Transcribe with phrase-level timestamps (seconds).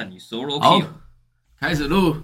[0.00, 0.16] 看你
[0.58, 0.84] 好 kill。
[1.60, 2.16] 开始录。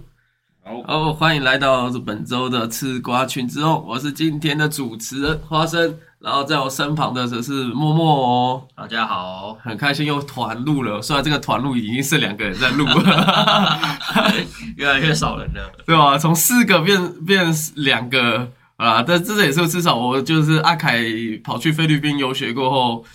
[0.63, 13.79] 好，好，欢迎来到本周的吃瓜群之后，我是今天的主持人花生，然后在我身旁的则是默默哦，大家好，很开心又团录了，虽然这个团录已经是两个人在录了，
[14.75, 15.71] 越来越少人了。
[15.85, 16.17] 对吧？
[16.17, 21.05] 从四个变变两个啊，但这也是至少我就是阿凯
[21.43, 23.05] 跑去菲律宾游学过后，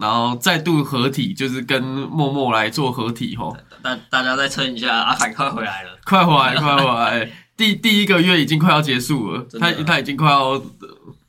[0.00, 3.56] 然后再度合体，就是跟默默来做合体吼。
[3.82, 5.90] 大大家再撑一下，阿凯快回来了。
[6.04, 7.30] 快回来，快回来！
[7.56, 10.58] 第第一个月已经快要结束了，他他已经快要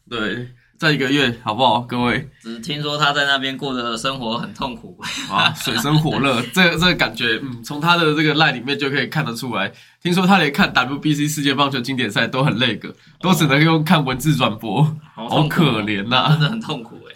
[0.10, 1.82] 对，再一个月好不好？
[1.82, 4.98] 各位只是听说他在那边过的生活很痛苦。
[5.30, 9.72] 啊，水深火热， 这个这个感觉，嗯，从他的这个赖里面就可以看得出来。
[10.02, 17.11] 听说他连看 WBC 世界棒球经典赛都很累个，都只能用看文字转播，好好可怜呐、真的很痛苦哎。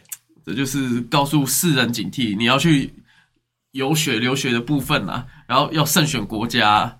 [0.46, 2.94] 这就是告诉世人警惕，你要去
[3.72, 7.00] 有血留学的部分啊，然后要慎选国家。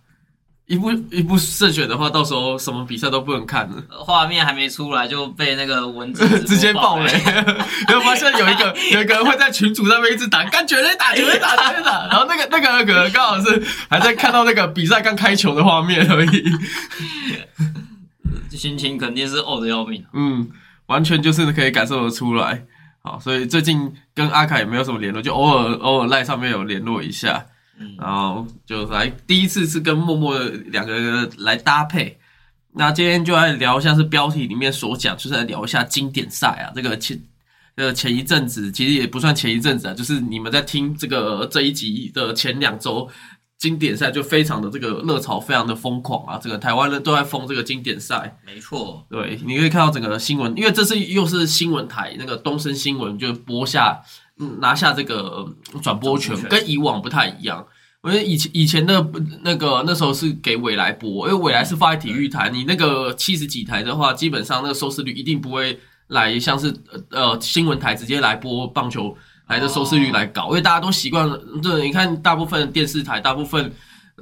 [0.68, 3.84] 一不一不慎选的话，到时候什么比赛都不能看了。
[3.92, 7.44] 画面还没出来就被那个文字 直接爆雷了。，
[7.88, 16.52] 然后发现有一个有一个人会在群主上面一直打，干绝对打绝对打绝对打，然后那个那个可能刚好是还在看到那个比赛刚开球的画面而已，
[18.50, 20.04] 心情肯定是呕的要命。
[20.14, 20.50] 嗯，
[20.88, 22.66] 完全就是可以感受得出来。
[23.06, 27.46] 好，所以最近跟阿凯也没有什么联络，就偶尔偶尔赖上面有联络一下，
[27.80, 32.18] 嗯，然后就来第一次是跟默默的两个人来搭配。
[32.74, 36.74] 那今天就来聊一下，是标题里面所讲，就是来聊一下经典赛啊。
[36.76, 37.18] 这个前
[37.76, 43.08] 呃前一阵子，其实也不算前一阵子啊，就是你们在听这个这一集的前两周，
[43.58, 46.38] 经典赛就非常的这个热潮，非常的疯狂啊。
[46.42, 49.06] 这个台湾人都在疯这个经典赛，没错。
[49.10, 54.02] 对，你可以看到整个新闻，因为这是又是新闻台那个东森新闻就播下，
[54.40, 57.66] 嗯，拿下这个呃转播权跟以往不太一样。
[58.02, 59.04] 我觉得以前以前的
[59.42, 66.72] 那个那时候是给未来播，因为未来是放在体育台，你那个七十几台的话，基本上那个收视率一定不会来像是
[67.10, 71.38] 呃呃新闻台直接来播棒球来的收视率来搞，因为大家都习惯了。
[71.62, 73.72] 对，你看大部分电视台，大部分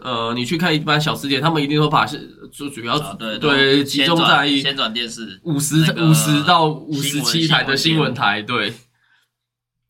[0.02, 8.68] 呃你去看一般小吃店，他们一定都把是主主要啊对对集中在先转先转电视，五十那个五十到五十七台的新新闻闻台，对，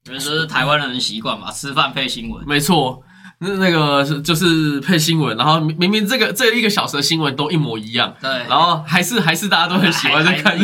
[0.05, 2.47] 因为这是台湾人的习惯嘛，吃饭配新闻。
[2.47, 3.03] 没错。
[3.43, 10.57] 那那个是就是配新闻，然后明明明这个这一个小时的新闻都一模一样，对，然后还是还是大家都很喜欢在看。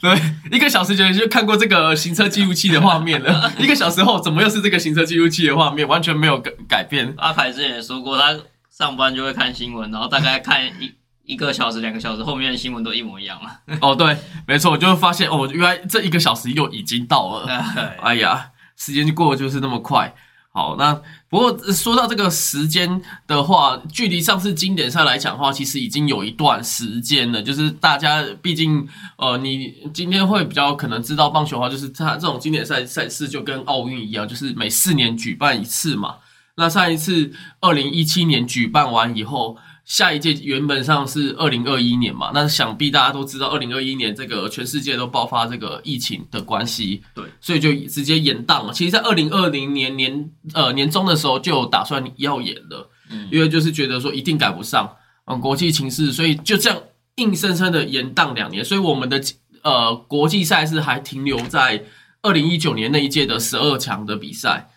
[0.00, 0.16] 对，
[0.52, 7.12] 一个小时前就看过这个行车记录器的画面了， 一个小时后怎么又是这个行车记录器的画面，完全没有改改变。
[7.18, 8.36] 阿凯之前也说过，他
[8.70, 10.92] 上班就会看新闻，然后大概看一
[11.24, 13.76] 一个小时、两个小时，后面的新闻都一模一样了。
[13.82, 14.16] 哦，对，
[14.46, 17.64] 没错，我就会发现哦，原来这一个小时又已经到了。
[18.02, 20.14] 哎呀，时间就过得就是那么快。
[20.52, 20.92] 好，那
[21.28, 27.40] 不过说到这个时间的话，距离上次经典赛来讲的话，其实已经有一段时间了。
[27.40, 36.16] 就是大家毕竟呃，你今天会比较可能知道棒球的话，就是它这种经典赛赛事就跟奥运一样，就是每四年举办一次嘛。
[36.56, 39.56] 那上一次二零一七年举办完以后，
[39.90, 48.72] 下一届原本上是二零二一年嘛，那想必大家都知道，二零二一年这个全世界都爆发这个疫情的关系，对，所以就直接延档了。
[48.72, 54.88] 其实，在二零二零年年呃年中的时候就有打算要演了，嗯因为就是觉得说一定赶不上，
[55.24, 56.80] 嗯，国际情势，所以就这样
[57.16, 59.20] 硬生生的延档两年，所以我们的
[59.62, 61.82] 呃国际赛事还停留在
[62.22, 64.70] 二零一九年那一届的十二强的比赛。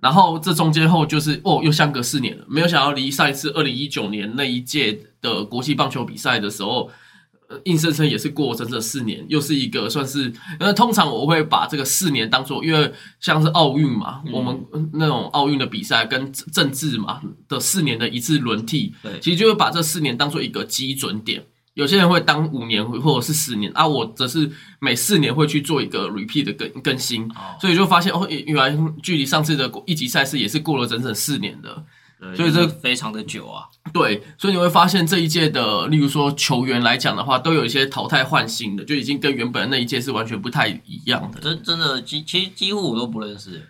[0.00, 2.44] 然后这中间后就是哦，又相隔四年了。
[2.48, 6.90] 没有想到离上一次二零一九年那一届的国际棒球比赛的时候，
[7.48, 21.44] 呃，硬生生也是过整整四年，又是一个算是，呃，通常我会把这个四年当做，因为像是奥运嘛，嗯我们那种奥运的比赛跟政政治嘛的四年的一次轮替，对其实就会把这四年当做一个基准点。
[21.76, 24.50] 有些人会当五年或者是十年啊，我则是
[24.80, 27.22] 每四年会去做一个 repeat 的更更新。
[27.32, 31.84] 哦，所以就发现哦，原来距离上次的一级赛事也是过了整整四年的。
[32.34, 33.68] 所以这非常的久啊。
[33.92, 41.38] 对，所以你会发现这一届的，例如说球员来讲的话，都有一些淘汰换新的，就已经跟原本的那一届是完全不太一样的。
[41.40, 43.62] 真真的几其实几乎我都不认识。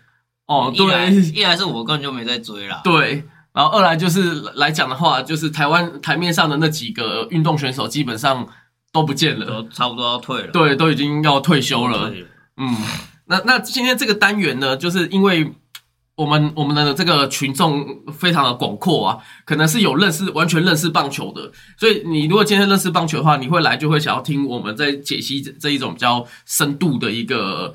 [0.45, 0.85] 哦，对
[1.33, 2.79] 一来是我根本就没在追啦。
[2.85, 3.25] 对，
[3.57, 8.47] 然后二来就是来讲的话，就是台湾台面上的那几个运动选手基本上
[8.91, 10.47] 都不见了，都差不多要退了。
[10.51, 12.13] 对，都已经要退休了。
[12.57, 12.77] 嗯，
[13.25, 15.55] 那那今天这个单元呢，就是因为
[16.17, 17.83] 我们我们的这个群众
[18.13, 27.73] 非常的广阔啊，可能是有认识完全认识棒球的，所以你如果今天认识棒球的话，你会来就会想要听我们在解析这这一种比较深度的一个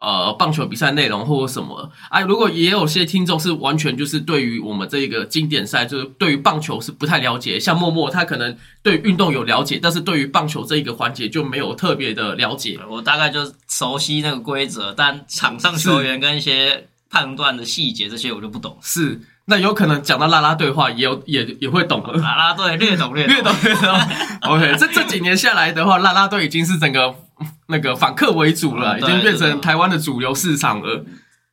[0.00, 12.78] 呃，棒球比赛内容或者什么，哎，如果也有些听众是完全就是对于我们这个经典赛，就是对于棒球是不太了解，像默默他可能对运动有了解，但是对于棒球这一个环节就没有特别的了解。
[12.88, 18.78] 我大概就熟悉那个规则，但场上球员跟一些判断的细节这些我就不懂。
[18.80, 22.12] 是，那有可能讲到啦啦队话，也有也也会懂了。
[22.22, 24.00] 啦啦队略懂略略懂略懂。
[24.42, 27.16] OK，这这几年下来的话，啦啦队已经是整个。
[27.68, 31.04] 那个反客为主了，已经变成台湾的主流市场了。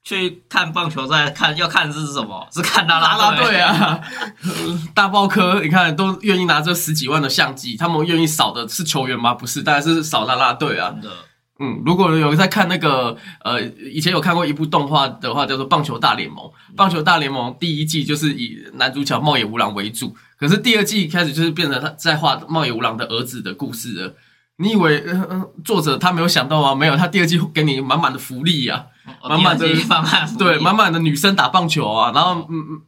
[0.03, 2.47] 去看棒球赛，看要看是什么？
[2.53, 3.99] 是看拉拉队啊！
[4.93, 9.33] 大爆科，你看都愿意拿这十几万的相机，他们愿意扫的是球员吗？
[9.33, 10.93] 不是，当然是扫拉拉队啊。
[11.57, 16.45] 嗯，如果有在看那个呃，以前有看过一部动画的话，叫做《棒球大联盟》。
[16.75, 24.13] 《棒球大联盟》第一季就是以男主角茂野无郎为主，可是第二季开始就是变成他在画茂野无郎的儿子的故事了。
[24.57, 25.03] 你以为
[25.63, 26.73] 作者他没有想到吗？
[26.73, 28.85] 没有，他第二季给你满满的福利呀，
[29.27, 29.67] 满满的
[30.37, 32.81] 对，满满的女生打棒球啊，然后嗯嗯，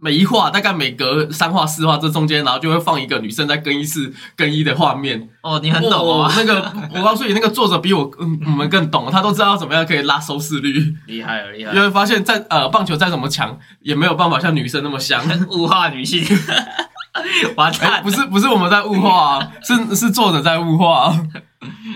[0.00, 5.28] 每一画大概每隔三画四画，这中间然后就会放一个女生在更衣室更衣的画面。
[5.42, 11.74] 哦，你很懂啊，那个我告诉你，那个作者比我嗯我们更懂，他都知道怎么样可以拉收视率， 厉害了厉害。
[11.74, 15.20] 因为发现，在呃棒球再怎么强，也没有办法像女生那么香，
[15.50, 16.24] 物化女性。
[17.56, 18.02] 完蛋！
[18.02, 21.14] 不是不是我们在物化， 是是作者在物化。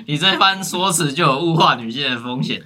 [0.07, 2.63] 你这番说辞就有物化女性的风险。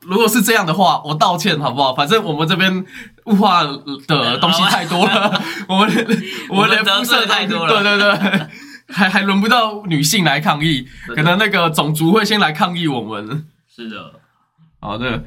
[0.00, 1.94] 如果是这样的话，我道歉好不好？
[1.94, 2.84] 反正我们这边
[3.26, 5.88] 物化的东西太多了， 我们
[6.48, 7.82] 我们的得罪太多了。
[7.82, 8.46] 对对对，
[8.88, 13.46] 还还轮不到女性来抗议，可能那个种族会先来抗议我们。
[13.68, 14.14] 是的，
[14.80, 15.24] 好的。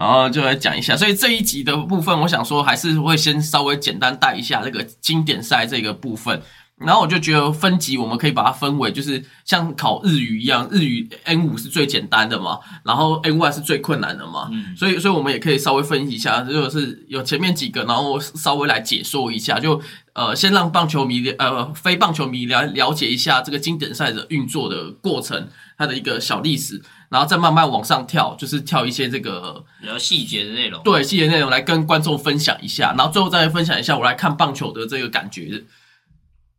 [0.00, 6.40] 然后就来讲一下，所以这一集的部分，我想说还是会先稍微简单带一下这个经典赛这个部分。
[6.78, 14.48] 然后我就觉得分级我们可以把它分为，就是像考日语一样，日语 N 五是最简单的嘛，然后 N one 是最困难的嘛。
[14.50, 19.78] 嗯，所以所以我们也可以稍微分析一下，就是有前面几个，然后稍微来解说一下，就
[20.14, 25.48] 呃先让棒球迷呃非棒球迷了了解一下这个经典赛的运作的过程，
[25.80, 26.82] 它的一个小历史。
[27.08, 35.64] 然后再慢慢往上跳，就是跳一些这个比较细节的内容，对细节内容来跟观众分享一下，然后最后再分享一下我来看棒球的这个感觉。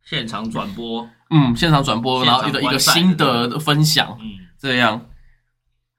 [0.03, 4.27] 现场转播，嗯，现场转播，然后一个一个心得的分享，嗯，
[4.59, 5.05] 这样。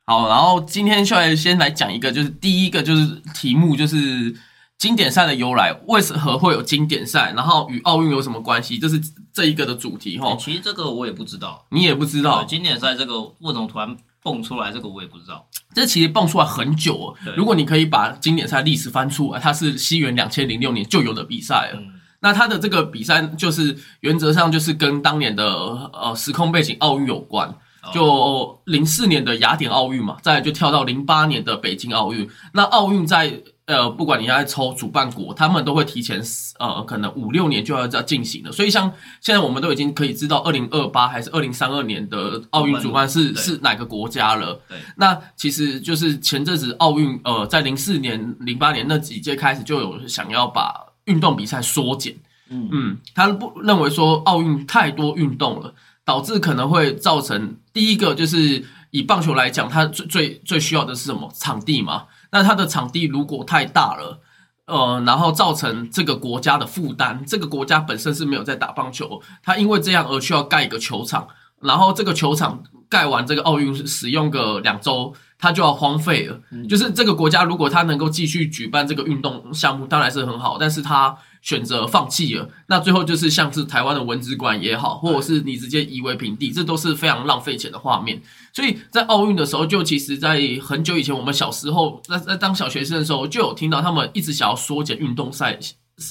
[0.05, 4.35] 好，然后今天出来先来讲一个，就是第一个就是题目就是
[4.83, 8.81] 经典赛的由来，为何会有经典赛，然后与奥运有什么关系？
[8.81, 9.01] 这是
[9.33, 10.35] 这一个的主题哈。
[10.35, 13.97] 其实这个我也不知道，你也不知道经典赛这个为什么突然。
[14.25, 15.45] 蹦出来这个我也不知道，
[15.75, 17.35] 这其实蹦出来很久了。
[17.37, 21.81] 如果你可以把经典赛历史翻出来，它是西元两千零六年就有的比赛了。
[22.21, 25.45] 那它的这个比赛就是原则上就是跟当年的
[25.93, 27.53] 呃时空背景奥运有关，
[27.93, 32.31] 就零四年的雅典奥运嘛，再就跳到零八年的北京奥运。
[32.53, 36.21] 那奥运在呃，不管你要抽主办国，他们都会提前
[36.59, 38.51] 呃，可能五六年就要在进行了。
[38.51, 44.61] 所以像现在我们都已经可以知道，二零二八还是二零三二年的奥运主办是是哪个国家了。
[44.69, 50.75] 对，那其实就是前阵子奥运呃，在零四年、零八年那几届开始就有想要把
[51.05, 52.15] 运动比赛缩减。
[52.51, 55.73] 嗯嗯，他不认为说奥运太多运动了，
[56.05, 62.05] 导致可能会造成第一个就是以棒球来讲，它最最最需要的是什么场地嘛？
[62.33, 64.21] 那它的场地如果太大了，
[64.67, 71.29] 呃，然后造成这个国家的负担，这个国家本身是没有在打棒球，它因为这样而需要盖一个球场，
[71.61, 76.41] 然后这个球场盖完这个奥运使用个两周，它就要荒废了。
[76.69, 81.17] 就是这个国家如果它能够继续举办这个运动项目，当然是很好，但是它。
[81.43, 88.23] 选择放弃了，那最后就是像是台湾的文职馆也好，或者是你直接夷为平地，这都是非常浪费钱的画面。
[88.53, 95.59] 所以在奥运的时候，就其实，在很久以前，我们小时候在在当小学生的时候，就有听到他们一直想要缩减运动赛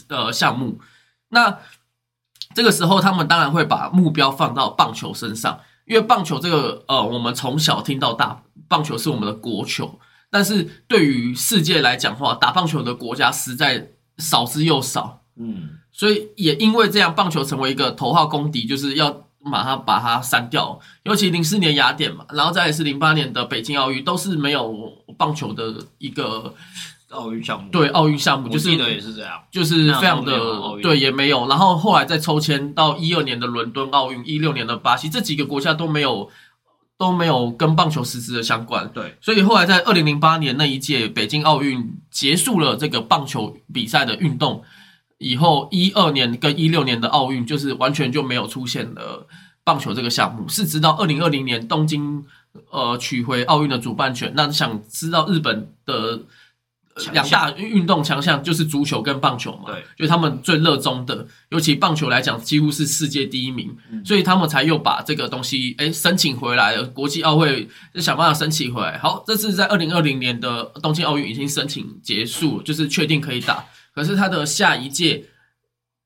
[0.09, 0.77] 呃项目。
[1.29, 1.59] 那
[2.53, 9.97] 这个时候，他们当然会把目标放到棒球身上，因为棒球这个呃，我们从小听到大，棒球是我们的国球。
[10.29, 15.20] 但是对于世界来讲话，打棒球的国家实在少之又少。
[15.41, 20.79] 嗯，所以也因为这样，棒球成为一个头号公敌，就是要马上把它删掉。
[21.03, 24.71] 尤其零四年雅典嘛，然后再是零八年的北京奥运，都是没有
[25.17, 26.53] 棒球的一个
[27.09, 27.69] 奥运项目。
[27.71, 30.39] 对，奥运项目就是的也是这样，就是非常的
[30.83, 31.47] 对，也没有。
[31.47, 36.29] 然后后来再抽签到一二年的伦敦奥运，一六年的巴西，这几个国家都没有
[36.99, 38.87] 都没有跟棒球实质的相关。
[38.93, 44.63] 对，所以后来在二零零八年那一届北京奥运结束了这个棒球比赛的运动。
[45.21, 49.27] 以后一二年跟一六年的奥运就是完全就没有出现了
[49.63, 52.25] 棒球这个项目，是直到二零二零年东京
[52.71, 54.33] 呃取回奥运的主办权。
[54.35, 56.19] 那想知道日本的
[57.13, 59.65] 两大运动强项就是足球跟棒球嘛？
[59.67, 63.73] 对，就是他们最热衷的，尤其棒球来讲，几乎是世界第一名，
[64.03, 66.83] 所以他们才又把这个东西哎申请回来了。
[66.85, 68.97] 国际奥会就想办法申请回来。
[68.97, 73.63] 好，这次在二零二零年的东京奥运已经申请结束，就是确定可以打。
[73.93, 75.25] 可是他的下一届。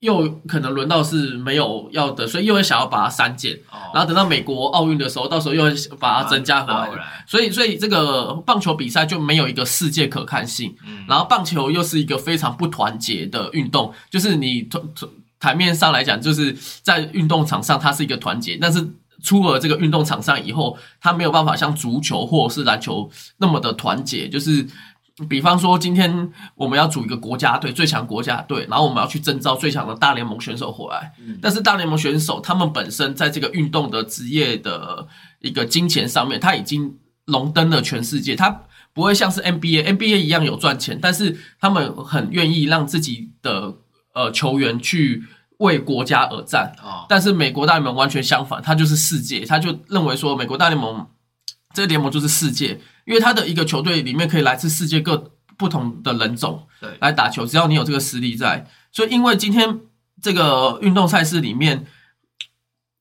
[0.02, 3.58] 又可能轮到是没有要的，所以又会想要把它删减，
[3.92, 7.24] 然后等到美国奥运的时候，到时候又会把它增加回来。
[7.26, 10.76] 所以，所以这个棒球比赛就没有一个世界可看性。
[11.08, 14.70] 然后，棒球又是一个非常不团结的运动，就是你
[15.40, 18.88] 台面上来讲，就是在运动场上它是一个团结，但是
[19.24, 24.68] 出了这个运动场上以后，它没有办法像足球或者是篮球那么的团结，就是。
[25.30, 31.14] 比方说，今天我们要组一个国家队，最强国家队，然后我们要去征召最强的大联盟选手回来。
[31.42, 35.08] 但是大联盟选手他们本身在这个运动的职业的
[35.40, 38.36] 一个金钱上面，他已经荣登了全世界。
[38.36, 43.74] 他不会像是 NBA，NBA 一样有赚钱，但是他们很愿意让自己的
[44.14, 45.24] 呃球员去
[45.60, 46.76] 为国家而战。
[47.08, 51.08] 但是美国大联盟完全相反，他就是世界，他就认为说美国大联盟
[51.74, 52.82] 这个联盟就是世界。
[53.06, 58.68] 因为他的一个球队里面可以来自世界各不同的人种，对，来打球，只要你有这个实力在。
[58.92, 59.80] 所以，因为今天
[60.22, 61.86] 这个运动赛事里面，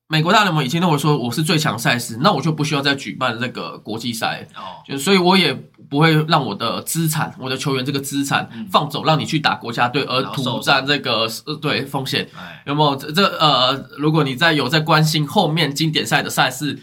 [0.07, 4.85] 美国大联盟已经认为说我是最强赛事，那我就不需要再举办这个国际赛哦。
[4.87, 5.55] 就所以，我也
[5.89, 11.27] 不会让我的资产，我的球员这个资产放走，让你去打国家队，而吐占这个
[11.63, 12.29] 对风险。
[12.67, 13.89] 有没有这呃？
[13.97, 16.79] 如果你在有在关心后面经典赛的赛事？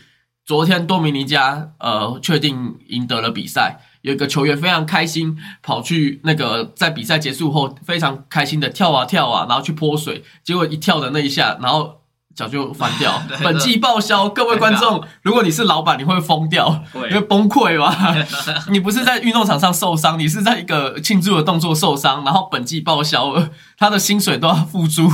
[0.45, 12.01] 昨天多米尼加呃确定赢得了比赛，有一个球员非常开心，跑去那个在比赛结束后非常开心的跳啊跳啊，然后去泼水，结果一跳的那一下，然后
[12.35, 14.27] 脚就翻掉， 本季报销。
[14.27, 18.15] 各位观众，如果你是老板，你会疯掉，你会崩溃吧？
[18.71, 25.07] 你不是在运动场上受伤，你是在一个庆祝的动作受伤，然后本季报销了，他的薪水都要付诸。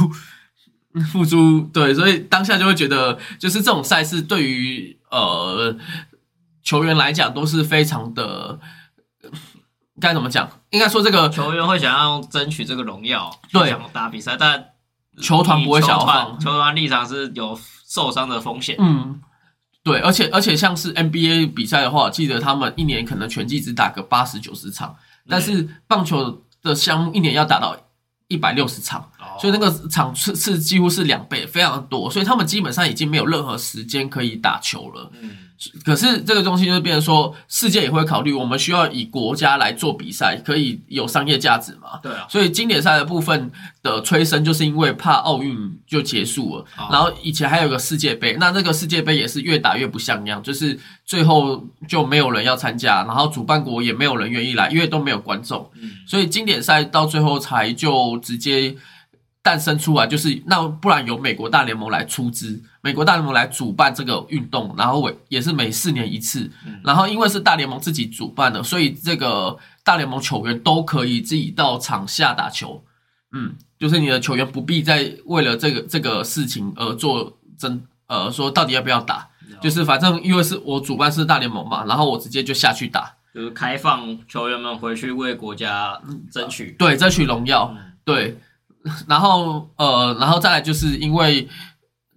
[1.12, 5.76] 付诸对，所以当下就会觉得，就是这种赛事对于呃
[6.64, 8.60] 球员来讲都是非常的，
[10.00, 10.50] 该怎么讲？
[10.70, 14.70] 应该说这个球员会想要争取这个荣耀，对，想打比赛，但
[15.22, 18.76] 球团不会想放，球团立场是有受伤的风险。
[18.80, 19.22] 嗯，
[19.84, 24.96] 对，而且而且像是 NBA 比赛的话，记得他们一年可能全季只打个八十九十场，
[25.28, 27.78] 但是棒球的项目一年要打到。
[28.30, 29.10] 一百六十场，
[29.40, 35.12] 所以那个场次是几乎是两倍，非常多，所以他们基本上已经没有任何时间可以打球了。
[35.22, 35.38] 嗯。
[35.84, 41.98] 可是这个东西就变成说，世界也会考虑，我们需要以国家来做比赛，可以有商业价值嘛？
[42.04, 42.28] 对啊。
[42.30, 43.52] 所以经典赛的部分
[43.82, 55.68] 的催生，就是因为怕奥运就结束了，然后以前还有个世界杯，那那个世界杯也是越打越不像样，就是最后就没有人要参加，然后主办国也没有人愿意来，因为都没有观众。
[55.82, 55.90] 嗯。
[56.06, 58.76] 所以经典赛到最后才就直接。
[59.48, 66.52] 诞生出来就是那不然由美国大联盟来出资，美国大联盟来主办这个运动，然后也也是每四年一次，
[66.84, 72.84] 然后因为是大联盟自己主办的，所以这个大联盟球员都可以自己到场下打球，
[73.32, 79.30] 嗯，就是你的球员不必再为了这个这个事情而做争，呃，说到底要不要打，
[79.62, 85.98] 就是反正因为是我主办是大联盟嘛，然后我直接就下去打，就是开放球员们回去为国家
[86.30, 87.74] 争取，对，争取荣耀，
[88.04, 88.38] 对。
[89.08, 91.48] 然后呃，然后再来就是因为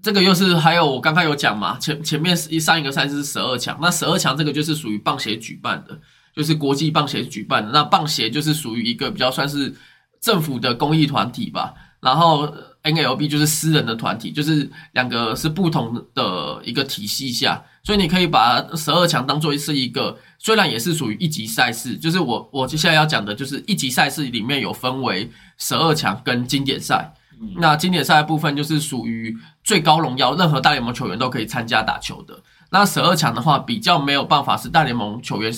[0.02, 5.98] 这个又是还有我刚刚有讲嘛，前前面一上一个赛事是十二强，那十二强这个就是属于棒协举办的，
[6.34, 7.70] 就是国际棒协举办的。
[7.72, 9.74] 那棒协就是属于一个比较算是
[10.20, 17.62] 政府的公益团体吧，然后 NLB 就是私人的团体，就是两个是不同的一个体系下。
[17.82, 27.14] 所以你可以把十二强当做是一个，虽然也是属于一级赛事，就是我我接下来要讲的就是一级赛事里面有分为十二强跟经典赛。
[27.56, 29.34] 那经典赛的部分就是属于
[29.64, 32.38] 最高荣耀，任何大联盟球员都可以参加打球的。
[32.70, 35.50] 那十二强的话，比较没有办法是大联盟球员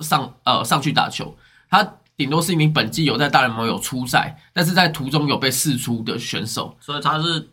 [0.00, 1.36] 上呃上去打球，
[1.70, 1.88] 他
[2.22, 7.48] 顶多是一名本季有在大联盟有出赛，但是在途中有被试出的选手，所以他是。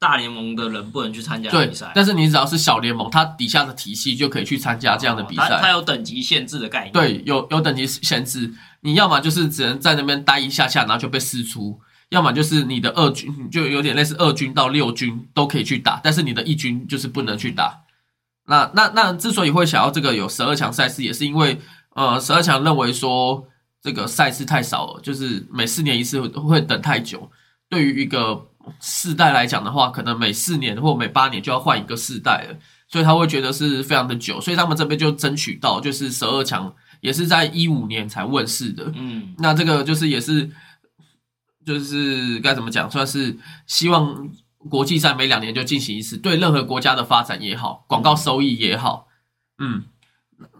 [0.00, 5.58] 大联盟的人不能去参加比赛，但是你只要是小联盟，它底下的体系就可以去参加这样的比赛。
[5.60, 6.92] 它有等级限制的概念。
[6.92, 11.80] 对，有有等级限制，你要么就是只能在那边待一下下，然后就被释出；
[12.10, 17.80] 要么就是你的二军就有点类似二军到六军都可以去打，但是你的一军就是不能去打。
[18.46, 21.60] 那那那之所以会想要这个有十二强赛事，也是因为
[21.96, 23.48] 呃，十二强认为说
[23.82, 27.30] 这个赛事太少了，就是每四年一次会等太久，
[27.68, 28.46] 对于一个。
[28.82, 32.58] 世代来讲的话，可能每四年或每八年就要换一个世代了。
[32.86, 36.70] 所以他会觉得是非常的久，所以他们这边就争取到就是十二强，
[37.00, 38.92] 也是在一五年才问世的。
[38.94, 40.50] 嗯，那这个就是也是，
[41.64, 43.34] 就是该怎么讲，算是
[43.66, 44.28] 希望
[44.68, 49.08] 国际赛每两年就进行一次，对任何国家的发展也好，广告收益也好，
[49.58, 49.84] 嗯，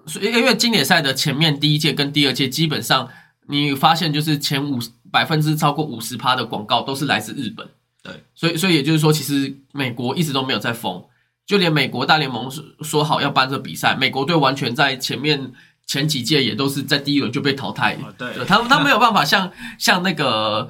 [0.08, 3.08] 所以因为经典赛的前面第一届跟第二届基本上
[3.48, 4.78] 你发现就是前五
[5.10, 7.66] 百分之超过五十趴的广告都是来自日本。
[8.02, 11.04] 对，所以所以也就是说，其实美国一直都没有在封，
[11.46, 15.52] 就连美国大联盟说说好要办这比赛，美国队完全在前面
[15.86, 17.98] 前几届也都是在第一轮就被淘汰。
[18.16, 20.68] 对，他他没有办法像像那个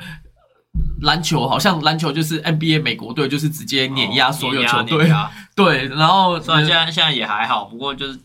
[1.03, 5.13] 篮球，好像篮球就是 NBA 美国队就是直接碾压所有球队。
[5.55, 8.19] 对，然后虽然现在现在也还好，不过就是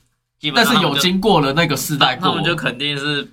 [0.43, 3.27] 基本上，但是有经过了那个世代，他们就肯定是。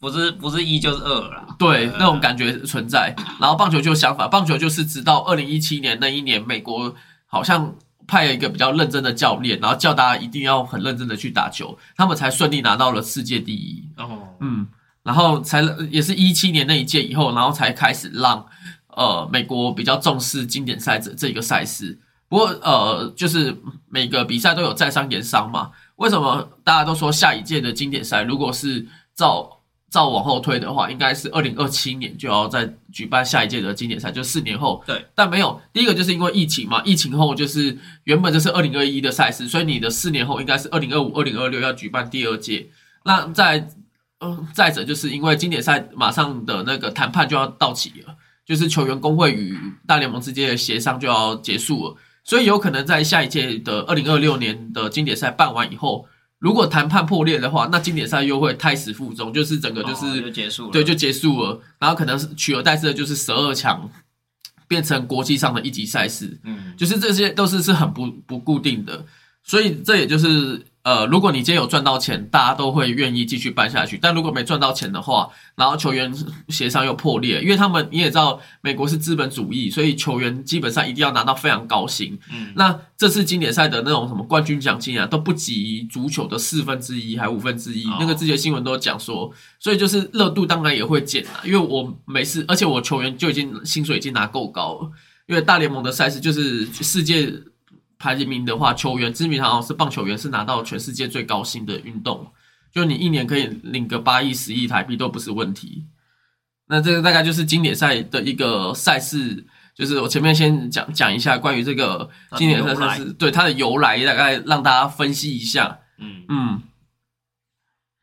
[0.00, 3.16] 不是不是一就是二了，对那种感觉存在。
[3.40, 6.94] 然后棒球就相反，棒球就是直到二零一七年那一年，美国
[7.26, 7.74] 好像
[8.06, 13.82] 派了一个比较认真的教练，然后叫大家一定要很认真的去打球，他们才顺利拿到了世界第一。
[13.96, 14.66] 哦，嗯，
[15.02, 18.44] 然后才也是一七年那一届以后，然后才开始让
[18.88, 21.98] 呃美国比较重视经典赛这这一个赛事。
[22.28, 23.56] 不过呃，就是
[23.88, 25.70] 每个比赛都有在商言商嘛。
[25.96, 29.60] 为什么大家都说下一届的经典赛如果是照
[29.90, 34.82] 照往后推的话，应该是二零二七年就要再举办下一届的经典赛，就四年后。
[34.84, 42.68] 对，但没有第一个就是因为疫情嘛，疫情后就是原本就是二零二一的赛事，所以你的四年后应该是二零二五、二零二六要举办第二届。
[43.04, 43.68] 那在
[44.20, 56.08] 嗯，再者就是因为经典赛马上的那个谈判就要到期了，就是球员工会与大联盟之间的协商就要结束了，所以有可能在下一届的二零二六年的经典赛办完以后。
[56.40, 61.58] 如果谈判破裂的话，那经典赛又会胎死腹中，就是整个就是就结束了，对，就结束了。
[61.78, 63.88] 然后可能是取而代之的就是十二强
[64.68, 69.06] 变成国际上的一级赛事，嗯，就是这些都是是很不不固定的，
[69.42, 70.60] 所以这也就是。
[70.84, 73.98] 呃，如果你今天有赚到钱，大家都会愿意继续办下去。
[74.00, 76.14] 但如果没赚到钱的话，然后球员
[76.50, 82.18] 协商又破裂，因为他们你也知道，美国是资本主义，所以球员基本上一定要拿到非常高薪。
[82.30, 87.88] 嗯，那这次经典赛的那种什么冠军奖金啊，都不及足球的四分之一还五分之一。
[87.98, 91.40] 那个之前新闻都讲说，所以就是热度当然也会减啊。
[91.46, 94.90] 因为我每次，而且我球员就已经薪水已经拿够高了，
[95.28, 97.32] 因为大联盟的赛事就是世界。
[98.04, 102.30] 排名的话，球员知名好像是棒球员是拿到全世界最高薪的运动，
[102.70, 105.86] 就你一年可以领个八亿、十亿台币都不是问题。
[106.66, 115.78] 那这个大概就是经典赛的一个赛事，就是我前面先讲讲一下关于这个经典赛赛事对它的由来，大概让大家分析一下。
[115.98, 116.62] 嗯嗯，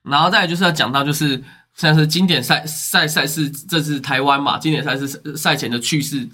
[0.02, 1.44] 然后再就是要讲到就是
[1.76, 4.58] 像是经典赛赛赛事，这是台湾嘛？
[4.58, 6.28] 经典赛事赛前的趣事。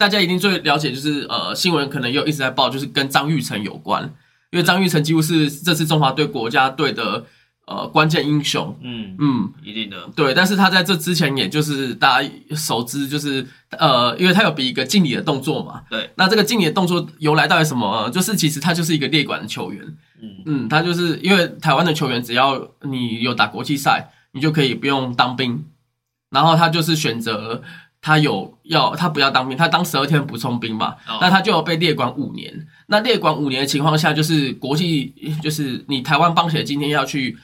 [0.00, 4.02] 大家一定最了解，就是呃，新闻可能又一直在报，就是跟张玉成有关，
[4.50, 7.26] 因为张玉成几乎是这次中华队国家队的
[7.66, 8.74] 呃关键英雄。
[8.80, 10.08] 嗯嗯，一定的。
[10.16, 15.82] 对，但是他在这之前，也就是大家熟知，就是呃，因为他有比一个敬礼的动作嘛。
[15.90, 16.08] 对。
[16.14, 18.08] 那这个敬礼的动作由来到底什么？
[18.08, 19.84] 就是其实他就是一个列管的球员。
[20.22, 25.62] 嗯嗯，他就是因为台湾的球员，只要你有打国际赛，你就可以不用当兵，
[26.30, 27.62] 然后他就是选择。
[28.02, 32.66] 他有要他不要当兵，他当十二天补充兵嘛，那他就要被列管五年。
[32.86, 37.36] 那列管五年的情况下，就是国际就是你台湾棒协今天要去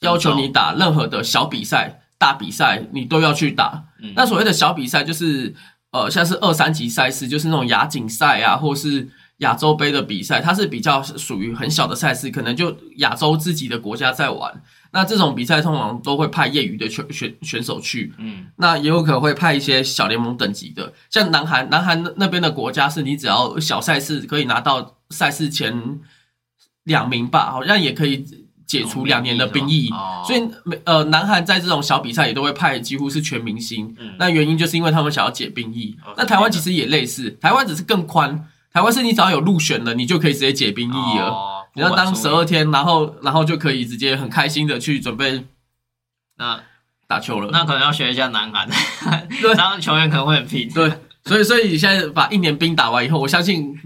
[0.00, 3.84] 要求你打任何的小比赛、大比赛，你都要去打。
[4.14, 5.52] 那所谓的小比赛，就是
[5.90, 9.08] 呃像是二三级赛事，就是那种亚锦赛啊，或是
[9.38, 14.62] 亚洲杯的比赛，它是比较属于很小的赛事，可能就亚洲自己的国家在玩。
[14.90, 26.00] 那这种比赛通常都会派业余的选选选手去，嗯，那也有可能会派一些小联盟等级的，像南韩，南韩那边的国家是你只要小赛事可以拿到赛事前
[26.84, 28.24] 两名吧，好像也可以
[28.66, 29.90] 解除两年的兵役，
[30.26, 30.48] 所以
[30.84, 35.96] 呃，南韩在这种小比赛也都会派几乎是全明星，那原因就是因为他们想要解兵役。
[36.16, 41.57] 那台湾其实也类似，台湾只是更宽，台湾是你只要有入选了，你就可以直接解兵役了。
[41.78, 45.44] 你要当十二天，然后然后就可以直接很开心的去准备
[46.36, 46.60] 那
[47.06, 47.50] 打球了。
[47.52, 48.68] 那可能要学一下南韩，
[49.56, 50.68] 然后球员可能会很拼。
[50.74, 50.92] 对，
[51.24, 53.78] 所以所以你现在把一年兵打完以后，我相信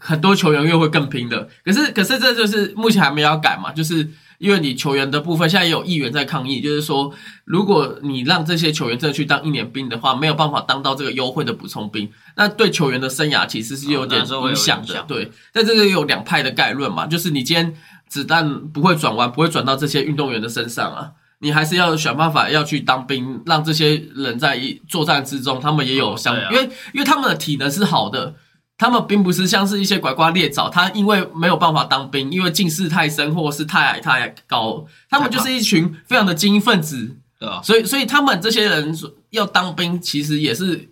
[0.00, 1.48] 很多球员又会更拼的。
[1.64, 4.10] 可是可是这就是目前还没有改嘛，就是。
[4.42, 7.12] 因为你球员的部分，现在也有议员在抗议，就是说，
[7.44, 15.04] 如果你让这些球员真的去当一年兵的话，没有办法当到这个优惠的补充兵，那对球员的生涯其实是有点影响的。
[15.06, 17.72] 对，但这个有两派的概论嘛，就是你今天
[18.08, 28.34] 子弹不会转弯，不会转到这些运动员的身上啊，你还是要想办法要去当兵，让这些人在作战之中，他们也有相，因为因为他们的体能是好的。
[28.82, 38.92] 他们并不是像是一些拐瓜裂枣，他因为没有办法当兵，因为近视太深或者是太矮太高，他们就是一群非常的精英分子，对啊，所以所以他们这些人
[39.30, 40.90] 要当兵，其实也是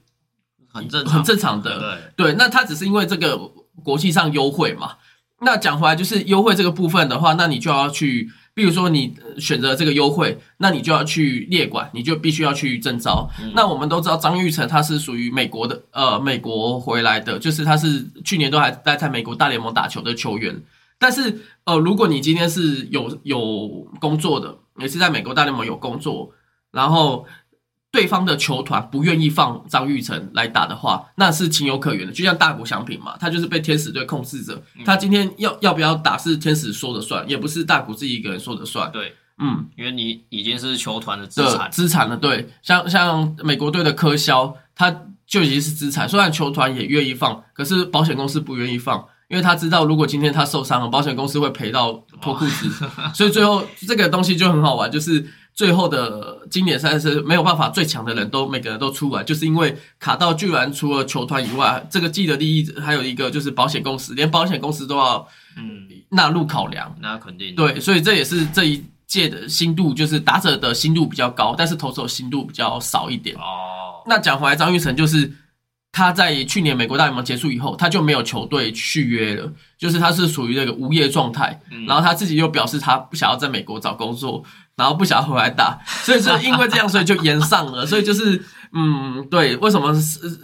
[0.73, 2.35] 很正很正常的，对对。
[2.39, 3.37] 那他只是因为这个
[3.83, 4.93] 国际上优惠嘛。
[5.41, 8.31] 那讲回来就是优惠这个部分的话，那你就要去。
[8.61, 13.27] 比如说你选择这个优惠，那你就要去列管，你就必须要去征招。
[13.55, 20.55] 那我们都知道张玉成他是属于美国的，呃，美国回来的，就是他是去年都还待在美国大联盟打球的球员。
[20.99, 26.31] 但是，呃，如果你今天是有有工作的，也是在美国大联盟有工作，
[26.71, 27.25] 然后。
[27.93, 32.13] 对方的球团不愿意放张玉成来打的话，那是情有可原的。
[32.13, 38.89] 就像大谷翔平嘛，他就是被天使队控制着，他今天要要不要打是天使说的算，也不是大谷自己一个人说的算。
[38.93, 42.17] 对，嗯，因为你已经是球团的资产，资产了。
[42.17, 46.09] 对，像像美国队的科肖，他就已经是资产。
[46.09, 52.71] 虽然球团也愿意放，可是保险公司不愿意放，因为他知道如果今天他受伤了，保险公司会赔到脱裤子。
[53.13, 55.27] 所以最后这个东西就很好玩，就是。
[55.53, 65.27] 最后的经典赛是没有办法，最强的人都每个人都出来，就是因为卡到居然除了球团以外，这个既得利益还有一个就是保险公司，连保险公司都要
[65.59, 66.97] 嗯纳入考量。
[67.01, 73.37] 那肯定对，所以这也是这一届的新度，就是打者的新度比较高，但是投手心度比较少一点。
[73.37, 75.31] 哦，那讲回来，张玉成就是
[75.93, 84.43] 他在去年美国大联盟结束以后，他就没有球队续约了，就是他是属于那个无业状态，然后他自己又表示他不想要在美国找工作。
[84.81, 87.85] 然后不想回来打， 所以就因为这样，所以就延上了。
[87.85, 89.93] 所以就是，嗯，对，为什么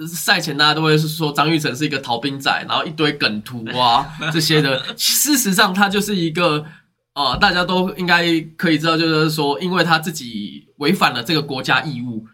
[0.07, 4.83] 赛前大家都会是说张玉成是一个逃兵仔，然后一堆梗图啊 这些的。
[4.99, 6.67] 事实上，他就是一个，
[7.15, 12.27] 呃，大家都应该可以知道，就是说，因为他自己违反了这个国家义务，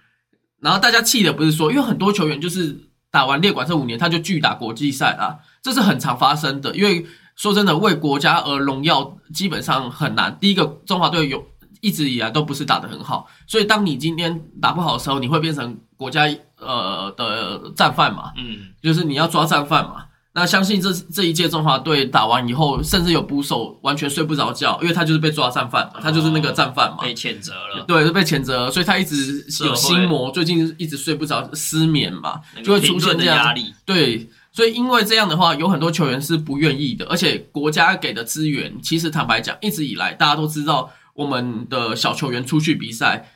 [0.60, 2.76] 然后大家气的不是说，因为很多球员就是
[3.12, 6.74] 打完列管这五年，他就拒打国际赛啊，这是很常发生的。
[6.74, 10.36] 因为说真的，为国家而荣耀基本上很难。
[10.40, 11.51] 第一个，中华队有。
[11.82, 16.22] 一直以来都不是打得很好，所以当你今天打不好的时候，你会变成国家
[16.58, 18.30] 呃的战犯嘛？
[18.38, 20.04] 嗯，就是你要抓战犯嘛。
[20.34, 27.84] 那相信这这一届中华队打完以后，甚至有捕手完全睡不着觉，因为他就是被抓战犯，他就是那个战犯嘛，被谴责了。
[27.84, 33.74] 对，是被谴责，所以他一直有心魔，最近一直睡不着，失眠嘛，就会出现这样压力。
[33.84, 40.88] 对，所以因为这样的话，有很多球员是不愿意的，而且国家给的资源，其实坦白讲，一直以来大家都知道。
[41.14, 43.30] 我们的小球员出去比赛，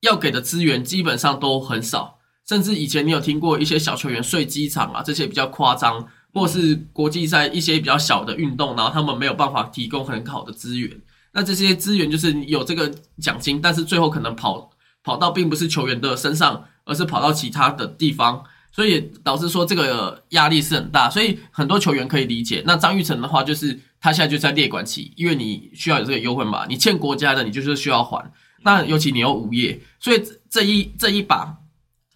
[0.00, 11.00] 要给的资源基本上都很少，甚至以前你有听过一些小球员睡机场啊，这些比较夸张，或是国际赛一些比较小的运动，然后他们没有办法提供很好的资源。
[11.32, 14.70] 那这些资源就是有这个奖金，但是最后可能跑
[15.04, 18.44] 跑到并不是球员的身上，而是跑到其他的地方。
[18.70, 22.62] 所以导致说这个压力是很大，所以很多球员可以理解。
[22.64, 28.30] 那张玉成的话，就是他现在就在列管期，因为你需要有这个优惠嘛，你欠国家的，你就是需要还。
[28.62, 31.56] 那尤其你又无业，所以这一这一把，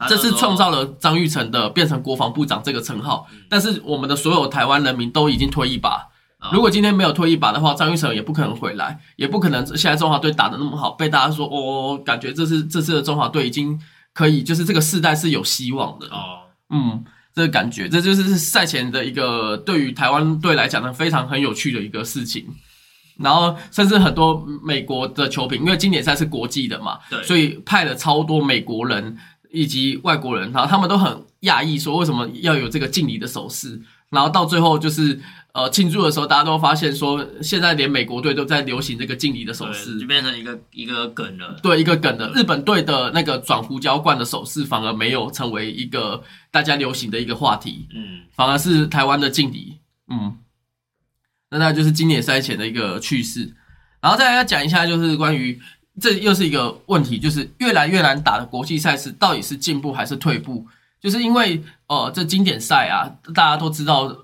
[0.09, 3.29] 这是创造了张玉成的变成国防部长这个称号。
[3.49, 6.09] 但是我们的所有台湾人民都已经推一把，
[6.53, 13.81] 如果今天没有推一把的话，张玉成也不可能回来，也不可能现在中华队打的那么好，被大家说哦，感觉这次这次的中华队已经
[14.13, 16.42] 可以，就是这个世代是有希望的哦。
[16.73, 22.45] 嗯，这个感觉，这就是赛前的一个对于台湾队来讲呢非常很有趣的一个事情。
[23.19, 29.17] 然后，甚至很多美国的球评，因为经典赛是国际的嘛，对，所以派了超多美国人
[29.53, 33.81] 以及外国人，然后他们都很讶异，说为什么要有这个敬礼的手势。
[34.11, 35.21] 然后到最后就是。
[35.53, 41.59] 呃，庆祝的时候，大家都发现说，现在连美国队都在流行这个敬礼的手势，就变成一个一个梗了。
[41.63, 42.31] 对，一个梗的。
[42.35, 47.87] 日本队的那个转胡椒罐的手势，反而没有成为一个大家流行的一个话题。
[47.95, 49.77] 嗯，反而是台湾的敬礼。
[50.09, 50.39] 嗯，
[51.51, 53.53] 那那就是今年赛前的一个趣事。
[54.01, 55.61] 然后再来要讲一下，就是关于
[56.01, 60.67] 这又是一个问题，就是越来越难打的国际赛事，到底是进步还是退步？
[60.99, 64.17] 就是因为呃，这经典赛啊，大家都知道。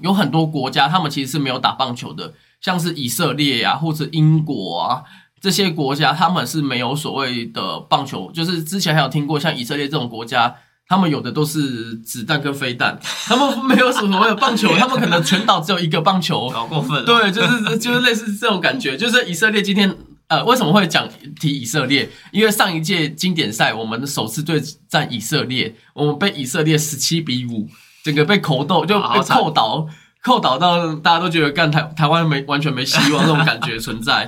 [0.00, 5.02] 有很多国家，他们其实是没有打棒球的，像是以色列呀，或者英国啊
[5.40, 8.30] 这些国家，他们是没有所谓的棒球。
[8.32, 10.54] 就是之前还有听过，像以色列这种国家，
[10.88, 17.04] 他们有的都是子弹跟飞弹，他们没有什么谓的棒球，他们可能全岛只有一个棒球， 好过分。
[17.04, 18.96] 对，就是就是类似这种感觉。
[18.96, 19.94] 就是以色列今天
[20.28, 22.08] 呃，为什么会讲提以色列？
[22.32, 27.68] 因为上一届经典赛，我们首次对战以色列，我们被以色列十七比五。
[28.08, 29.86] 整个被扣斗就被扣倒，
[30.22, 34.26] 扣倒到大家都觉得干台台湾没完全没希望那种感觉 存在。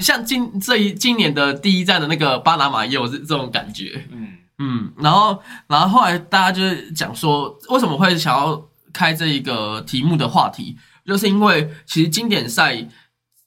[0.00, 4.08] 像今这一今年的第一站的那个巴拿马也有这这种感觉。
[4.10, 8.60] 嗯嗯，然后然后后来大家就是讲说，为什么会想要
[8.92, 12.88] 开这一个题目的话题，就是因为其实经典赛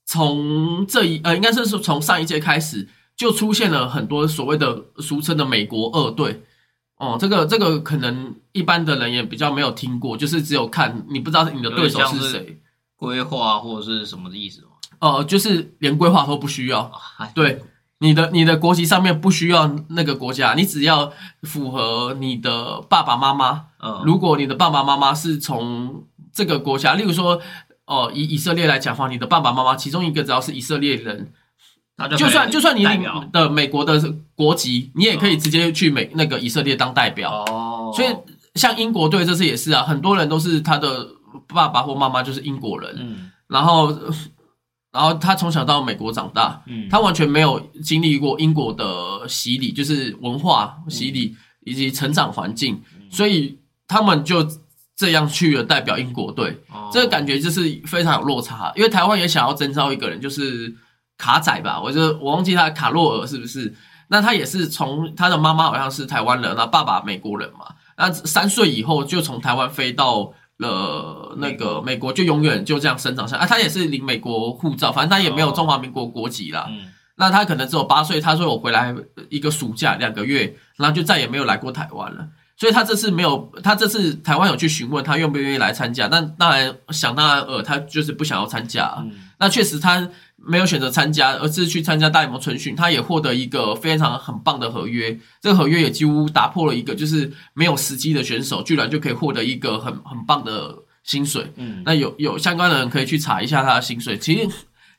[0.05, 6.43] 从这一呃，应该是说从上一届开始就出现了很多所谓的俗称的美国二队。
[6.97, 12.59] 哦，这个这个可能一般的人也比较没有听过，就是只有看你不知道你的对手是谁，
[12.95, 14.67] 规划或者是什么的意思吗？
[14.99, 16.91] 呃，就是连规划都不需要，
[17.33, 17.63] 对。
[17.99, 23.67] 你的你的国籍上面不需要那个国家，你只要符合你的爸爸妈妈。
[23.79, 26.03] 嗯，如果你的爸爸妈妈是从
[26.33, 27.41] 这个国家，例如说，
[27.85, 31.31] 哦，以以色列来讲话，你的爸爸妈妈其中一个只要是以色列人，
[32.17, 32.83] 就算就算你
[33.31, 34.01] 的美国的
[34.35, 37.43] 国籍，你也可以直接去美那个以色列当代表。
[37.49, 38.09] 哦，所以
[38.55, 41.07] 像英国队这次也是啊，很多人都是他的
[41.47, 42.95] 爸爸或妈妈就是英国人。
[42.99, 43.95] 嗯，然后。
[44.91, 52.81] 然后他从小到美国长大，嗯，他完全没有经历过英国的洗礼，就是文化洗礼以及成长环境，
[53.11, 54.47] 所以他们就
[54.95, 56.57] 这样去了代表英国队，
[56.93, 58.71] 这个感觉就是非常有落差。
[58.77, 60.73] 因为台湾也想要征召一个人，就是
[61.17, 63.73] 卡仔吧，我就我忘记他卡洛尔是不是？
[64.07, 70.33] 那他也是从他的妈妈好像是台湾人，那爸爸美国人嘛，那三岁以后就从台湾飞到。
[70.57, 76.65] 了那个美国就永远就这样生长下啊，他也是领美国护照，反正他也没有中华民国国籍啦。
[76.69, 78.95] 嗯，那他可能只有八岁，他说我回来
[79.27, 82.29] 一个暑假两个月，然后就再也没有来过台湾了。
[82.55, 88.95] 所以他这次没有，他这次台湾有去询问他愿不愿意来参加，但当然想当然呃，他就是不想要参加。
[88.99, 90.09] 嗯，那确实他。
[90.47, 95.17] 没有选择参加，而是去参加大联盟春训，他也获得一个非常很棒的合约。
[95.41, 101.51] 这个合约也几乎打破了一个就是没有时机的选手，居然就可以获得一个很很棒的薪水。
[101.55, 104.19] 嗯，那有有相关的人可以去查一下他的薪水。
[104.19, 104.47] 其实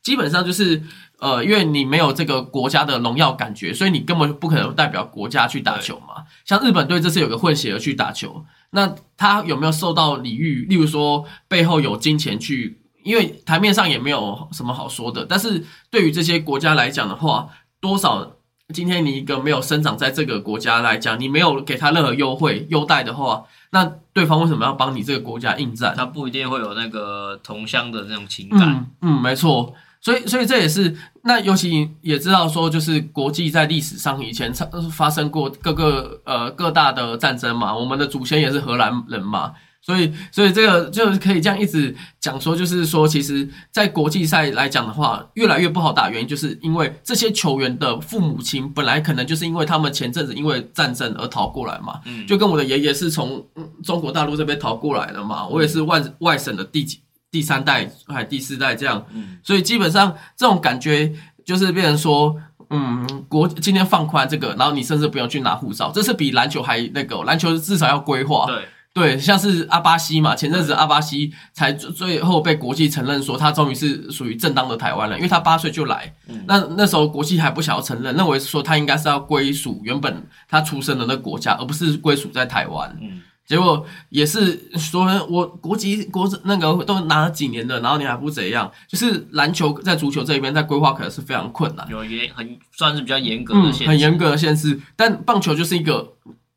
[0.03, 0.83] 基本上就是
[1.20, 6.25] 呃，因为你没有这个国家的荣耀感觉，所以你根本不可能代表国家去打球嘛。
[6.44, 10.66] 像日本队这次有个混血儿去打球，那他有没有受到礼遇？
[10.68, 12.81] 例如说背后有金钱去。
[13.07, 17.49] 因为台面上也没有什么好说的，但是对于这些国家来讲的话，
[17.81, 18.33] 多少
[18.75, 25.95] 今天你一个没有生长在这个国家来讲，你没有给他任何优惠优待的话，那对方为什么要帮你这个国家应战？
[25.97, 28.90] 他不一定会有那个同乡的那种情感。
[29.01, 29.73] 嗯，没错。
[30.01, 34.53] 所以，所以这也是那尤其也知道说，就是国际在历史上以前
[34.90, 39.53] 发生过各个呃各大的战争嘛，我们的祖先也是荷兰人嘛。
[39.87, 53.46] 所以，所以这个就是可以这样一直讲说，就是说，其实，在国际赛来讲的话，越来越不好打，原因就是因为这些球员的父母亲本来可能就是因为他们前阵子因为战争而逃过来嘛，嗯，就跟我的爷爷是从
[53.85, 61.12] 中国大陆这边逃过来的嘛，我也是外外省的第几第三代还第四代这样，嗯，所以基本上这种感觉
[61.44, 62.35] 就是变成说，
[62.70, 68.66] 嗯，国今天放宽这个，然后你甚至不用去拿护照，这是比篮球还那个，篮球至少要规划，对。
[68.96, 76.11] 对，像是阿巴西嘛，前阵子阿巴西才最后被国际承认说他终于是属于正当的台湾人，因为他八岁就来，
[76.46, 82.96] 那那时候国际还不想要承认，认为说他应该是要归属原本他出生的那个国家，而不是归属在台湾。
[83.02, 96.14] 嗯，结果也是说我国籍国那个都拿了几年了，然后你还不怎样，就是篮球在足球这边在规划可能是非常困难，有严很算是比较严格的限，很严格的限制，但棒球就是一个。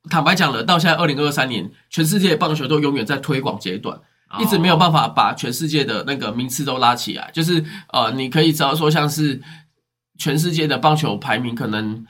[0.10, 3.98] 坦白讲了，到现在二零二三年，全世界棒球都永远在推广阶段，
[4.39, 7.30] 一直没有办法把全世界的那个名次都拉起来。
[7.32, 9.41] 就是呃，你可以知道说，像是
[10.17, 12.06] 全世界的棒球排名可能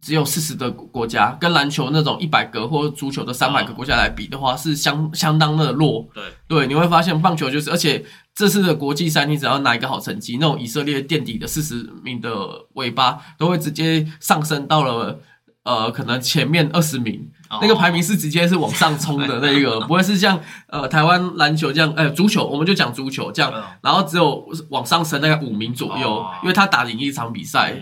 [0.00, 6.08] 只有四十个国家，跟篮球那种一百个或足球的三百个国家来比的话，是相相当的弱。
[6.12, 12.30] 对对，你会发现棒球就是，而且这次的国际赛，你只要拿一个好成绩，那种以色列垫底的四十名的
[12.74, 15.20] 尾巴，都会直接上升到了。
[15.64, 27.76] 呃，可能前面二十名那个排名是直接是往上冲的那个， 不会是像呃台湾篮球这样，呃足球我们就讲足球这样，然后只有往上升大概五名左右，因为他打赢一场比赛，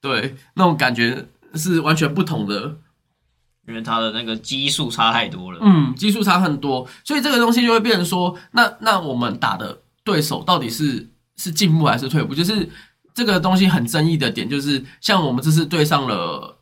[0.00, 2.76] 对那种感觉是完全不同的，
[3.68, 12.34] 因为他的那个基数差太多了，嗯，基数差很多，所以这个东西就会变成说，那那我们打的对手到底是是进步还是退步？
[12.34, 12.66] 就是
[13.12, 16.54] 这个东西很争议的点，就是像我们这次对上了。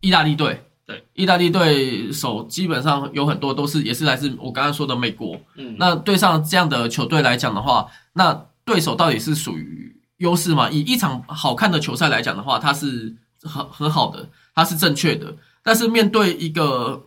[0.00, 5.40] 意大利队，对，意大利队手基本上有很多都是也是来自我刚刚说的美国。
[5.56, 10.70] 嗯，那对上这样的球队来讲的话，那对手到底是属于优势吗？
[10.70, 15.36] 以一场好看的球赛来讲的话，它是很很好的，它是正确的。
[15.62, 17.06] 但是面对一个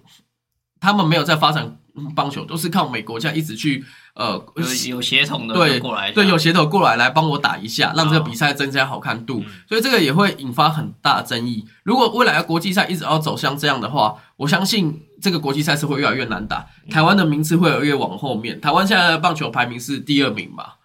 [0.79, 1.77] 他们没有在发展
[2.15, 3.83] 棒球，都是靠美国这样一直去
[4.13, 11.65] 呃有有协同的对过来，对有协同过来来帮我打一下，让这个比赛增加好看度，所以这个也会引发很大争议。
[11.83, 18.59] 如果未来的国际赛一直要走向这样的话，我相信这个国际赛是会越来越难打，台湾的名次会越越往后面。
[18.61, 20.75] 台湾现在的棒球排名是第二名吧？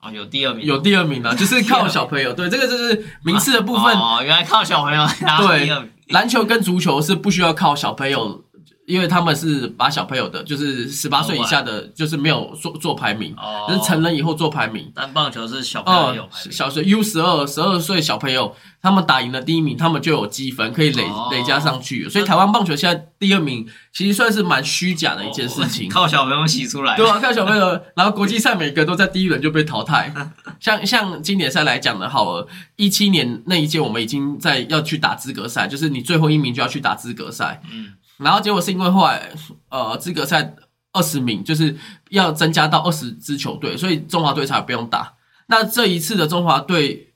[0.00, 2.32] 啊，有第二名，有第二名啊， 就是靠小朋友。
[2.32, 3.94] 对，这个就是名次的部分。
[3.94, 5.06] 哦，原来靠小朋友。
[5.46, 5.70] 对，
[6.08, 8.42] 篮球跟足球是不需要靠小朋友。
[8.86, 13.34] 因为他们是把小朋友的，就是十八岁以下的，就是没有做做排名，
[13.68, 14.90] 就是成人以后做排名。
[14.94, 22.08] 但棒球是小朋友小学 U 十二十二岁小朋友，他们打赢了第一名，他们就有积分可以累累加上去。
[22.08, 25.88] 所以台湾棒球现在第二名，其实算是蛮虚假的一件事情。
[25.92, 27.80] 靠小朋友洗出来，对啊，靠小朋友。
[27.94, 30.12] 然后国际赛每个都在第一轮就被淘汰。
[30.58, 37.62] 像像经典赛来讲的好了，一七年那一届我们已经在要去打资格赛，就是你最后一名就要去打资格赛。
[37.72, 37.92] 嗯。
[38.20, 39.30] 然后结果是因为后来，
[39.70, 40.54] 呃，资格赛
[40.92, 41.76] 二十名就是
[42.10, 45.14] 要增加到二十支球队，所以中华队才不用打。
[45.46, 47.14] 那这一次的中华队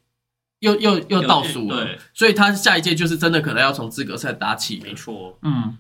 [0.60, 4.80] 又又又倒数了，所以他下一届就是真的可能要从资格赛打起。
[4.82, 5.76] 没错，嗯，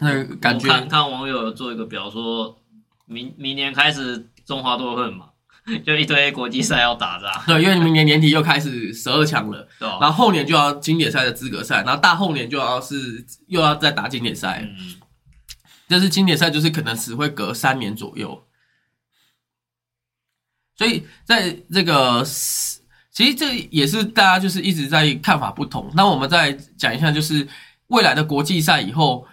[0.00, 2.58] 那感觉看看网友做一个表，说
[3.06, 5.28] 明明年开始中华队会嘛。
[5.86, 14.96] 就一堆国际赛要打的，对，因为明年年底又开始十二强了，然后后年就要经典赛的资格赛，然后大后年就要是又要再打经典赛，嗯，
[15.88, 18.44] 就是经典赛就是可能只会隔三年左右，
[20.76, 22.24] 所以在这个
[23.12, 25.88] 其实这也是大家就是一直在看法不同。
[25.94, 27.46] 那我们再讲一下，就是
[27.86, 29.28] 未来的国际赛以后，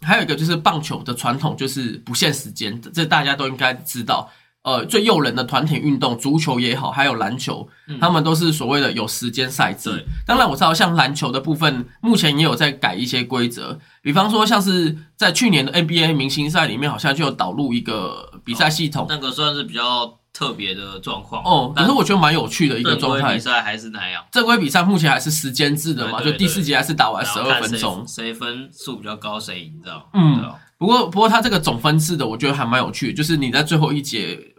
[0.00, 4.30] 还有一个就是棒球的传统就是不限时间，这大家都应该知道。
[4.64, 7.68] 呃，最诱人的团体运动，足球也好，还有篮球，
[8.00, 10.04] 他们都是所谓的有时间赛制。
[10.24, 19.06] 当然我知道，像篮球的部分，目前也有在改一些规则，比方说，像是在去年的 NBA 明星赛里面，好像就有导入一个比赛系统。
[19.08, 21.72] 那个算是比较特别的状况哦。
[21.74, 23.34] 可是我觉得蛮有趣的一个状态。
[23.34, 24.24] 比赛还是那样。
[24.30, 30.08] 正规比赛目前还是时间制的嘛，就第四节还是打完十二分钟，谁分数比较高谁赢，知道？
[30.12, 30.54] 嗯。
[30.78, 34.51] 不过，不过他这个总分制的，我觉得还蛮有趣，就是你在最后一节。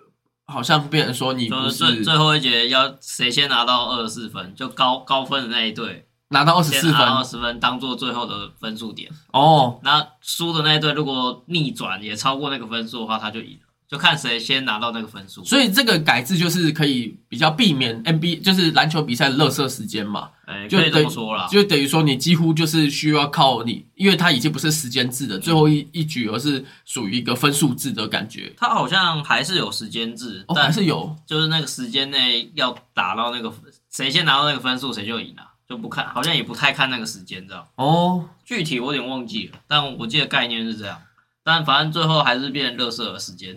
[0.46, 9.80] 好像变成说你不是最最后一节要谁先拿到二十四分，就高高分的那一队拿到二十四分，二十分当做最后的分数点哦。
[9.84, 13.60] 那输的那一队如果逆转也超过那个分数的话，他就赢。
[13.88, 28.52] 就看谁先拿到那个分数，所以这个改制就是可以比较避免 N B 就是篮球比赛的热射时间嘛，哎，可以这么说了，就等于说你几乎就是需要靠你，因为它已经不是时间制的最后一一局，而是属于一个分数制的感觉。
[28.58, 33.54] 它好像还是有时间制，还是有，就是那个时间内要打到那个
[33.92, 37.68] 谁先拿到那个分数，谁就赢了，就不看，好像也不太看那个时间，这样。
[37.76, 41.00] 哦，具体我有点忘记了，但我记得概念是这样。
[41.44, 43.54] 但反正最后还是变热射的时间，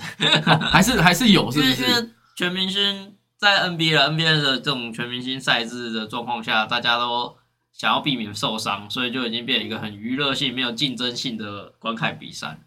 [0.70, 2.10] 还是还是有，是不是？
[2.34, 7.36] 全明星在 NBA 了，NBA 的这种全明星赛制的状况下，大家都
[7.72, 12.58] 想要避免受伤，所以就已经变成一个很娱乐性、没有竞争性的观看比赛。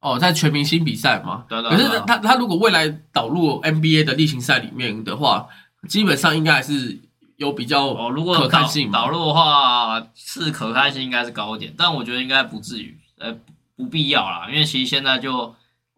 [0.00, 1.70] 哦，在全明星比赛嘛，对对。
[1.70, 5.46] 可是他他如果未来导入 NBA 的例行赛里面的话，
[5.88, 7.00] 基本上应该还是
[7.36, 13.34] 有比较哦，如果可看性导入的话，是可看性应该是高一点，但我觉得应该不至于，呃。
[13.76, 15.54] 不必要啦，因为其实现在就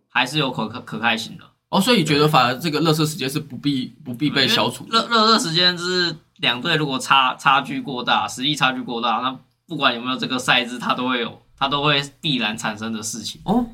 [0.08, 4.86] 还是有可可可开心的哦，所以觉得反而这个热射时间是不必不必被消除。
[4.88, 13.66] 热热射时间是两队如果差差距过大，实力差距过大，那不管有没有这个赛制，它都会有，它都会必然产生的事情哦，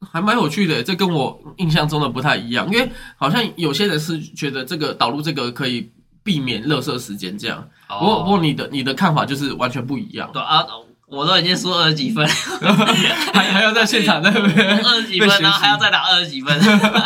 [0.00, 0.82] 还蛮有趣的。
[0.82, 5.90] 这跟我印象中的不太一样，因为好像有些人是觉得这个导入这个可以
[6.22, 7.66] 避免热射时间这样。
[7.88, 10.30] 不过不过你的你的看法就是完全不一样。
[10.32, 10.64] 对啊。
[11.12, 12.26] 我都已经输二十几分，
[13.34, 16.58] 还还要在现场那边二十几分，然后还要再打二十几分，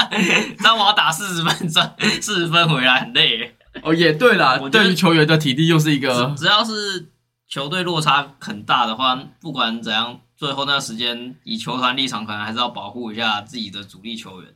[0.63, 1.83] 那我要打四十分钟，
[2.21, 3.53] 四十分回来很累。
[3.83, 7.11] 哦，也对啦，对于球员的体力又是一个，只要是
[7.49, 14.51] 球队落差很大的话，不管怎样，最后那个时间以球团立场，可能还是要保护一下自己的主力球员，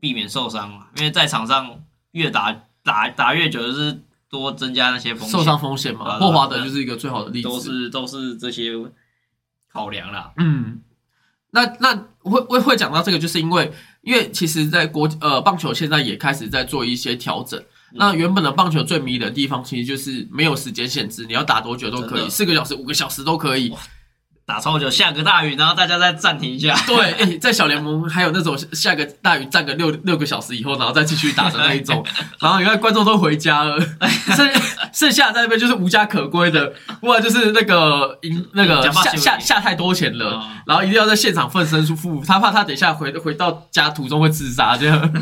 [0.00, 0.88] 避免受伤嘛。
[0.96, 1.70] 因为在场上
[2.10, 4.02] 越打打打越久，就是。
[4.30, 8.72] 多增加那些风险，受伤风险嘛，霍华德就是一个最好的例子，都是都是这些
[9.72, 10.32] 考量啦。
[10.36, 10.80] 嗯，
[11.50, 17.62] 那那会会会讲到这个，就是因为因为其实，在国呃棒球现在也开始在做一些调整。
[17.92, 23.74] 那原本的棒球最迷的地方，其实就是没有时间限制，你要打多久都可以，四个小时、五个小时都可以。
[24.48, 26.74] 打超久下个大雨，然后大家再暂停一下。
[26.86, 32.02] 对，哎，在小联盟还有那种下个大雨站个六六个小时以后，然后再继续打的那一种。
[32.40, 33.78] 然后你看观众都回家了，
[34.34, 34.50] 剩
[34.90, 36.72] 剩下在那边就是无家可归的，
[37.02, 45.12] 不然就是那个赢那个下下下太多钱了，然后一定要在现场奋身出付，他怕他等一下回回到家途中会自杀这样。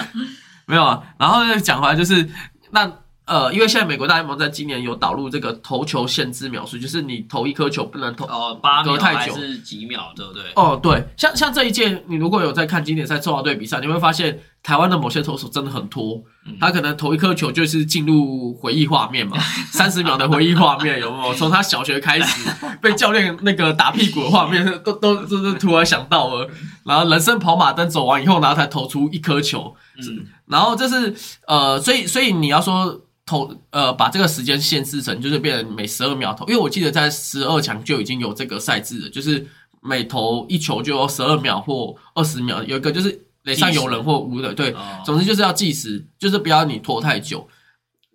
[0.64, 2.26] 没有啊，然后讲回来就是
[2.70, 2.90] 那。
[3.30, 10.42] 呃，因为现在美国大联盟在今年有导入这个投球限制秒数，就是你投一颗球不能投哦，八秒还是几秒，对不对？
[10.56, 16.20] 哦，对，像像这一届，你如果有在看经典赛中华队比赛，你会发现台湾的某些投手真的很拖，
[16.58, 19.38] 他可能投一颗球就是进入回忆画面嘛，
[19.70, 21.34] 三十秒的回忆画面有没有？
[21.34, 22.50] 从他小学开始
[22.82, 26.50] 被教练那个打屁股的画面，都都都是突然想到了，
[26.84, 31.14] 然后人生跑马灯走完以后，然后才投出一颗球，嗯，然后这是
[31.46, 33.02] 呃，所以所以你要说。
[33.30, 39.46] 投呃，把这个时间限制成就是变成每十二秒投，因为我记得在十二强就已经有这个赛制了，就是
[39.80, 44.74] 每投一球就有十二秒或二十秒，有一个就是垒上有人或无的，对，
[45.04, 47.46] 总之就是要计时，就是不要你拖太久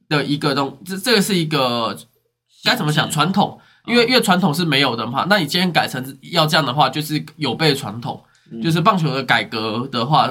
[0.10, 1.98] 的一个东，这这个是一个
[2.66, 3.58] 该怎么讲传统，
[3.88, 8.22] 因为因为传统是没有的嘛，那你今天改成要这样的话，就是有悖传统，
[8.62, 10.30] 就是棒球的改革的话。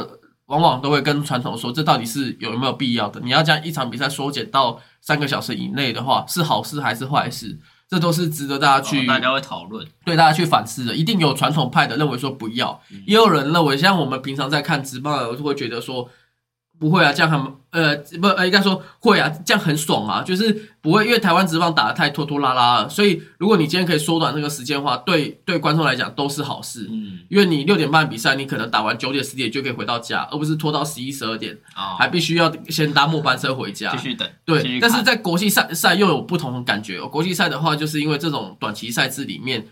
[0.55, 3.21] 往往都会跟传统说，这到底是有没有必要的？
[3.21, 7.59] 你要将一场比赛缩减到三个小时以内的话，是好事还是坏事？
[7.89, 10.95] 这都是值得大家去大家会讨论，对大家去反思的。
[10.95, 16.09] 一定有传统派的认为说不要，也有人认为像我们平常在看直播，就会觉得说。
[16.79, 39.67] 不会啊，这样很呃不呃应该说会啊，这样很爽啊，就是不会，因为台湾直棒打的太拖拖拉拉了，所以如果你今天可以缩短那个时间的话，对对观众来讲都是好事，嗯，因为你六点半比赛，你可能打完九点十点就可以回到家，而不是拖到十一十二点，啊，还必须要先搭末班车回家，继续等，对，但是在国际赛赛又有不同的感觉哦，国际赛的话，就是因为这种短期赛制里面。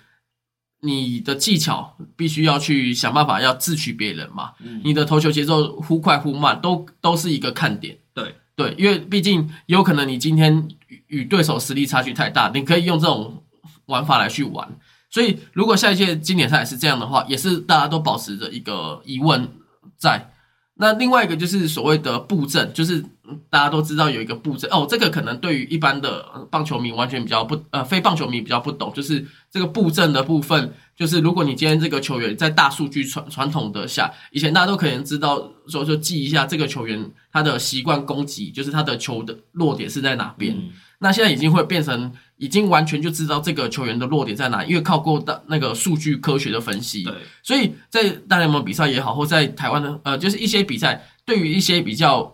[0.85, 4.53] 你的技巧必须要去想办法要智取别人嘛？
[4.83, 7.97] 你的投球节奏忽快忽慢，都都是一个看点。
[8.13, 10.69] 对对，因为毕竟有可能你今天
[11.07, 13.43] 与对手实力差距太大，你可以用这种
[13.87, 14.69] 玩法来去玩。
[15.09, 19.49] 所以如果下一届经典赛是这样的话，也是大家都保持着一个疑问
[19.97, 20.31] 在。
[20.75, 23.05] 那另外一个就是所谓的布阵，就是
[23.51, 40.57] 大家都知道有一个布阵哦，这个可能对于一般的棒球迷完全比较不呃非棒球迷比较不懂，就是这个布阵的部分，就是如果你今天这个球员在大数据传传统的下，以前大家都可能知道说说记一下这个球员他的习惯攻击，就是他的球的落点是在哪边。
[40.99, 47.03] 那现在已经会变成，已经完全就知道这个球员的落点在哪，因为靠过大那个数据科学的分析。
[47.03, 47.13] 对，
[47.43, 52.33] 所以在大联盟比赛也好，或在台湾的呃，就是一些比赛，对于一些比较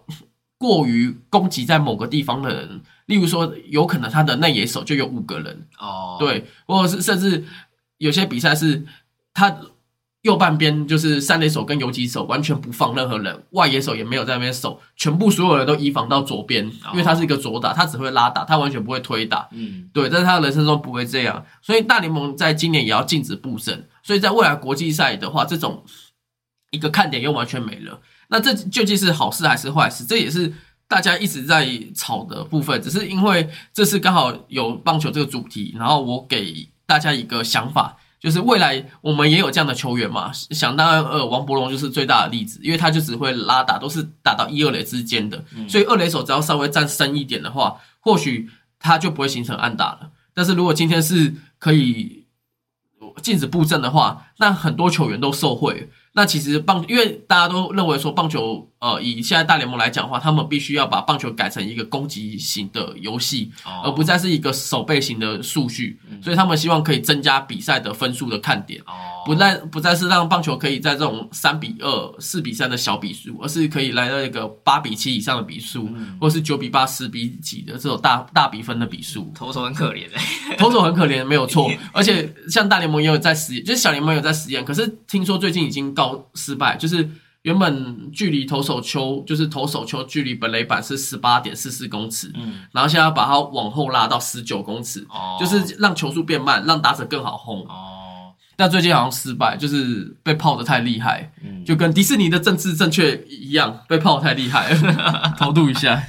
[0.58, 7.44] 过于攻击在某个地方的人，例如说，有可能他的内野手就有五个人哦，对，或者是甚至
[7.96, 8.84] 有些比赛是
[9.32, 9.58] 他。
[10.22, 19.48] 右半边就是三垒手跟游击手完全不放任何人，外野手也没有在那边守，全部所有人都移防到左边，因为他是一个左打，他只会拉打，他完全不会推打。
[19.52, 25.84] 嗯，对，但是他的人生中不会这样，所以大联盟在今年也要禁止布阵，所以在未来国际赛的话，这种
[26.72, 28.00] 一个看点又完全没了。
[28.28, 30.04] 那这究竟是好事还是坏事？
[30.04, 30.52] 这也是
[30.86, 37.96] 大家一直在吵的部分，只是因为这次刚好有棒球这个主题，然后我给大家一个想法。
[38.20, 40.32] 就是未来我们也有这样的球员嘛？
[40.32, 48.50] 想当然，呃，王伯龙就是最大的例子，因为他就只会拉打，都是打到一二垒之间的，所以二垒手只要稍微站深一点的话，或许
[48.80, 50.10] 他就不会形成暗打了。
[50.34, 52.26] 但是如果今天是可以
[53.22, 55.88] 禁止布阵的话，那很多球员都受贿。
[56.18, 63.52] 那其实棒，因为大家都认为说棒球，呃，以现在大联盟来讲的话，他们必须要把棒球改成一个攻击型的游戏，
[63.84, 68.82] 而不再是一个守备型的数据，所以他们希望可以增加比赛的分数的看点。
[68.84, 75.86] 哦不再不再是让棒球可以在这种三比二、四比三的小比数，而是可以来到一个八比七以上的比数，
[76.18, 79.30] 或是九比八、十比几的这种大大比分的比数。
[79.34, 80.06] 投手很可怜
[80.56, 81.70] 投手很可怜，没有错。
[81.92, 87.08] 而且像大联盟也有在实验，就是小联盟有在实验，可是听说最近已经告失败，就是
[87.42, 98.34] 原本距离投手球，就是投手球距离本垒板是十八点四四公尺，嗯，然后现在要把它往后拉到十九公尺，哦，就是让球速变慢，让打者更好轰，哦。
[98.56, 101.32] 但最近好像失败，就是被泡的太厉害，
[101.64, 104.74] 就跟迪士尼的政治正确一样，被泡太厉害，
[105.38, 106.02] 偷渡一下。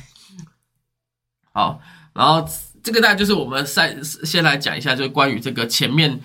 [1.53, 1.79] 好，
[2.11, 2.43] 然后
[2.81, 6.19] 这个大概就是我们赛先来讲一下，就是关于这个前面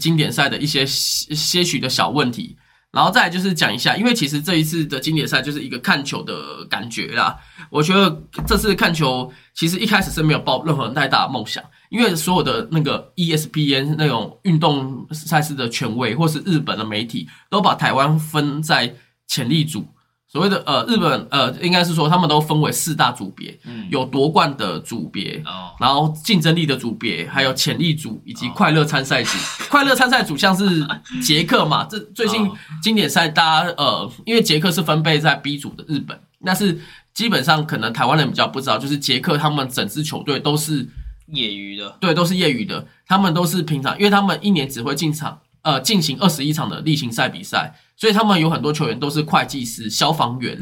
[0.00, 2.56] 经典赛的一些些许的小问题，
[2.92, 7.38] 然后再就是讲一下，因为其实这一次的经典赛就是一个看球的感觉啦。
[7.70, 11.62] 我觉得这次看球其实一开始是没有抱任何太大的梦想。
[11.90, 18.94] 因为所有的那个 ESPN 那种运动赛事的权威，或是日本的媒体，都把台湾分在
[19.26, 19.86] 潜力组。
[20.30, 23.88] 所谓的呃，日本呃，应该是说他们都分为四大组别，嗯。
[23.90, 25.42] 有夺冠的组别，
[25.80, 29.30] 然后竞争力的组别，还有潜力组以及快乐参赛组。
[29.70, 30.86] 快乐参赛组像是
[31.22, 32.46] 捷克嘛，这最近
[32.82, 36.78] 经典赛大家呃，因为捷克是分配在 B 组的日本，但是
[37.14, 40.86] 基本上可能台湾人比较不知道，就是捷克他们整支球队都是
[41.28, 47.74] 业余的，对，都是业余的，他们都是平常，因为他们一年只会进场呃进行二十一场的例行赛比赛。
[48.00, 50.56] 所以他们有很多球员都是会计师、消防员，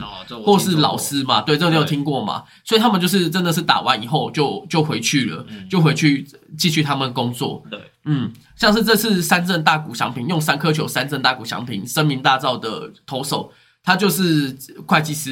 [0.47, 2.42] 或是老师嘛，对，这个你有听过嘛？
[2.64, 6.26] 所以他们就是真的是打完以后就就回去了，就回去
[6.57, 7.62] 继续他们工作。
[7.70, 13.53] 对，嗯，像是这次三振大谷翔平用三颗球三振大谷翔平声名大噪的投手。
[13.87, 14.53] 他就是
[14.84, 15.30] 会计师，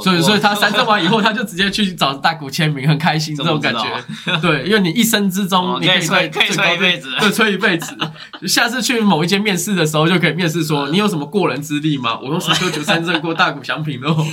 [0.00, 3.84] 所以所以他三证完以后， 他就直接去找大谷签名，很开心这种感觉。
[4.40, 7.96] 对，因为你一生之中你可以吹可以吹一辈子，对，吹一辈子。
[8.46, 12.16] 下次去某一间面试的时候，就可以面试说你有什么过人之力吗？
[12.22, 14.24] 我用十九九三振过大谷翔平哦，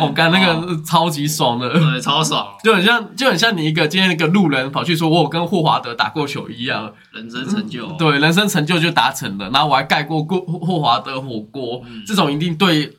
[0.00, 9.50] 我干那个超级爽的，对，超爽，就很像就很像你一个今天一个路人跑去说我有跟霍华德打过球一样，人生成就，对，人生成就就达成了。
[9.50, 12.97] 然后我还盖过过霍华德火锅，这种一定对。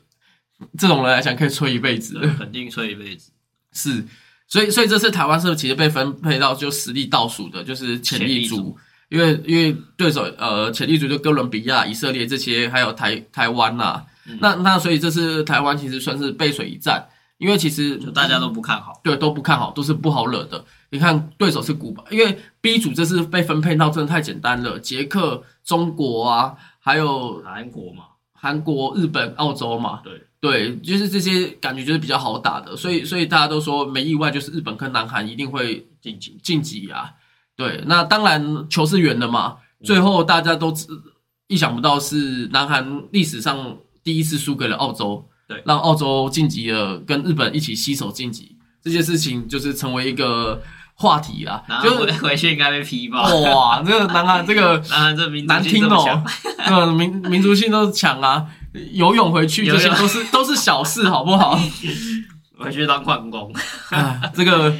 [0.77, 3.31] 这种人来讲，可以吹一辈子，肯定吹一辈子。
[3.71, 4.05] 是，
[4.47, 8.77] 所以，所以这次台湾是不是其实被分配到就实力倒数的，就是潜力组？
[9.09, 14.03] 因为，因为对手呃，潜力组就哥伦比亚、以色列这些，还有台台湾呐。
[14.39, 17.07] 那那所以这次台湾其实算是背水一战，
[17.39, 20.63] 因为其实大家都不看好，对，都不看好，都是不好惹的。
[20.91, 28.03] 你看对手是古巴，因为 B 组这次被分配到真的太简单了，捷克、中国啊，还有韩国嘛，
[28.33, 30.27] 韩国、日本、澳洲嘛，对。
[30.41, 37.11] 对，就是这些感觉就是比较好打的，所以所以大家都说没意外，就是日本跟南韩一定会晋级晋级啊。
[37.57, 40.73] 对，那当然球是圆的嘛，最后大家都
[41.47, 50.61] 意想不到是南韩历史上第一次输给了澳洲，对，让澳洲晋级了，跟日本一起携手晋级，这件事情就是成为一个
[50.93, 51.61] 话题啦。
[51.83, 53.29] 就回去应该被批吧？
[53.51, 56.23] 哇，这个南韩这个 南韩这民难听哦，
[56.65, 58.47] 对，民民族性都强啊。
[58.93, 61.59] 游泳回去这些都是 都是小事，好不好？
[62.57, 63.53] 回去当矿工
[63.91, 64.21] 啊！
[64.35, 64.75] 这个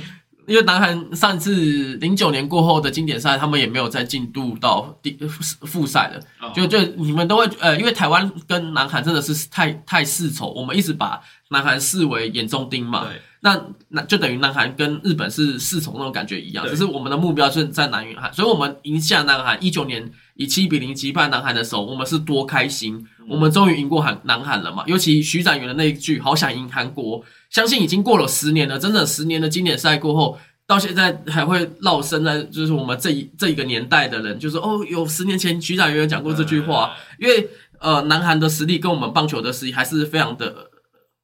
[0.46, 5.18] 因为南韩上次零九年过后的经典赛，他们也没有再进度到第
[5.62, 6.52] 复赛了。
[6.54, 11.22] 就就你们都会呃，因为台湾跟南韩真的是太太世仇，我们一直把
[11.52, 13.08] 南韩视为眼中钉嘛。
[13.42, 23.06] 那那就等于南韩跟日本是四从那种感觉一样，只是我们的目标是在南云韩，所以我们赢下南韩一九年以七比零击败南韩的时候，我们是多开心。
[23.30, 24.84] 我们终于赢过韩南韩了嘛？
[24.88, 28.80] 尤其徐展元的那一句“好想赢韩国”，相信已经过了十年了。
[28.80, 36.96] 真的十年的经典赛过后，到现在还会绕身在，就是我们这一这一个年代的人，就是哦，有十年前徐展元有讲过这句话。
[37.20, 37.48] 因为
[37.80, 40.69] 呃，南韩的实力跟我们棒球的实力还是非常的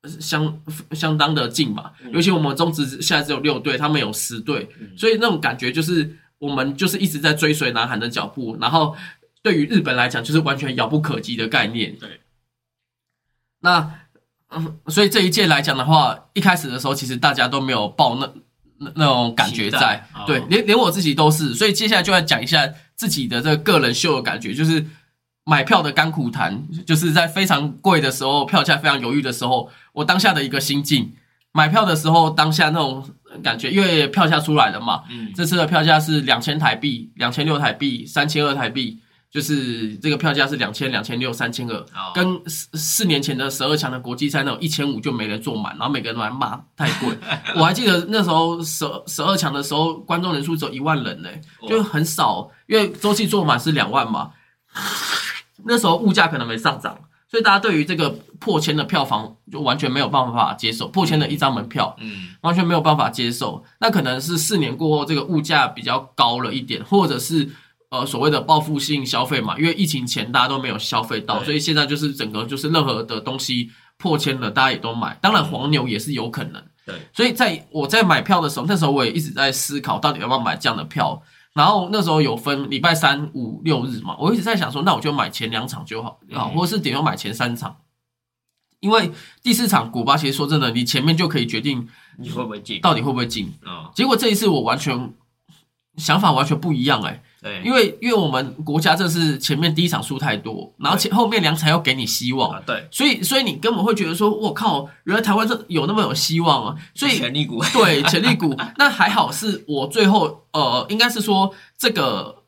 [0.08, 1.92] 相相当的近嘛。
[2.12, 8.96] 尤其我们中职现在只有六队，他们有十队，所以那种感觉就是我们就是一直在追随南韩的脚步，然后。
[9.46, 11.96] 对于日本来讲，就是完全遥不可及的概念。
[12.00, 12.20] 对，
[13.60, 13.94] 那
[14.50, 18.34] 嗯，所以这一届来讲的话，一开始的时候，其实大家都没有抱那
[18.80, 20.04] 那那种感觉在。
[20.26, 21.54] 对，连连我自己都是。
[21.54, 24.84] 所以接下来就要讲一下自己的这个个人秀的感觉，就是
[25.46, 31.14] 买票的甘苦谈，就是在非常贵的时候，票价非常犹豫的时候，我当下的一个心境。
[31.54, 33.08] 买票的时候，当下那种
[33.42, 35.04] 感觉，因为票价出来了嘛。
[35.10, 35.32] 嗯。
[35.34, 39.00] 这次的票价是两千台币、两千六台币、三千二台币。
[39.32, 47.10] 就是这个票价是两千、两千六、三千二，跟四四年前的十二强的国际赛那种一千五就没人坐满，然后每个人都来骂太贵。
[47.58, 51.30] 我还记得那时候十十二强的时候，观众人数只有一万人呢，
[51.68, 54.32] 就很少，因为周期坐满是两万嘛。
[55.66, 56.98] 那时候物价可能没上涨，
[57.30, 58.10] 所以大家对于这个
[58.40, 63.64] 破千的票房就完全没有办法接受，破千的一张门票，嗯，完全没有办法接受。
[63.80, 67.50] 那可能是四年过后，这个物价比较高了一点，或者是。
[67.92, 75.18] 呃，所谓的报复性消费嘛，因为疫情前大家都没有消费到，所以现在就是整个就是任何的东西破千了，大家也都买。
[75.22, 76.62] 当然黄牛也是有可能。
[76.84, 81.22] 对，所以在我在买票的时候，那时候我也一直在思考，到底要不要买这样的票。
[81.56, 87.78] 然后那时候有分礼拜三、五、六日嘛，我一直在想说，那我就买前两场就好，啊，或者是点要买前三场，
[88.82, 91.88] 因为第四场古巴其实说真的，你前面就可以决定
[92.18, 93.90] 你会不会进，到底会不会进啊？
[93.96, 95.14] 结果这一次我完全
[95.96, 97.24] 想法完全不一样哎。
[97.46, 106.76] 对，因为因为我们国家这是前面第一场输太多，然后前后面两场又给你希望，对，所以所以你根本会觉得说，我靠，原来台湾这有那么有希望啊！
[106.96, 112.44] 所以潜力股，对潜力股， 那还好是我最后呃，应该是说这个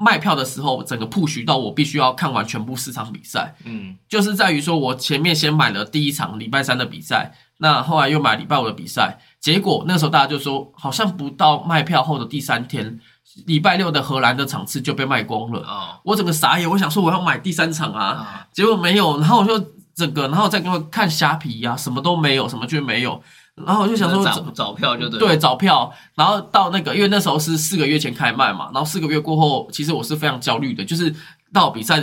[0.00, 13.00] 卖票的时候，整个 push 到我必须要看完全部四场比赛，嗯，就是在于说我前面先买了第一场礼拜三的比赛，那后来又买礼拜五的比赛，结果那时候大家就说，好像不到卖票后的第三天。
[13.46, 19.58] 礼拜六的荷兰的场次就被卖光了，哦，我整个傻眼，我想说我要买第三场啊，结果没有，然后我就
[19.94, 23.22] 整个，然后再给我看虾皮呀，什么都没有，什么就没有，
[23.54, 31.14] 然后我就想说找找票就对，对，找票，然后到那个，因为那时候是四个月前开卖嘛，然后四个月过后，其实我是非常焦虑的，就是
[31.52, 32.02] 到比赛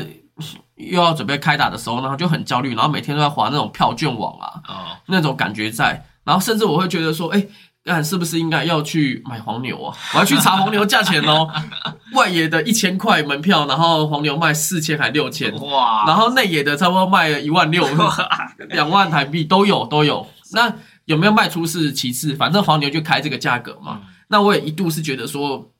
[0.75, 7.45] 又要准备开打的时候，然后就很焦虑，然后每天都在划那种票券网啊，哦，那种感觉在，然后甚至我会觉得说，哎。
[7.85, 9.97] 看是不是应该要去买黄牛啊？
[10.13, 11.47] 我要去查黄牛价钱哦。
[12.13, 17.87] 外野的一千块门票，然后黄牛卖四千还六千哇，然后内野的差不多卖一万六，
[18.69, 20.27] 两万台币都有都有。
[20.51, 20.73] 那
[21.05, 24.01] 有没有卖出是其次，反正黄牛就开这个价格嘛。
[24.27, 25.71] 那我也一度是觉得说，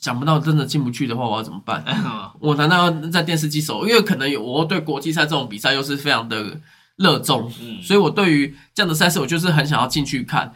[0.00, 1.84] 想不到真的进不去的话，我要怎么办？
[2.40, 3.86] 我难道要在电视机守？
[3.86, 6.60] 因为可能有我对国际赛这种比赛又是非常的。
[6.98, 10.52] 热衷，所以我对于这样的赛事，我就是很想要进去看，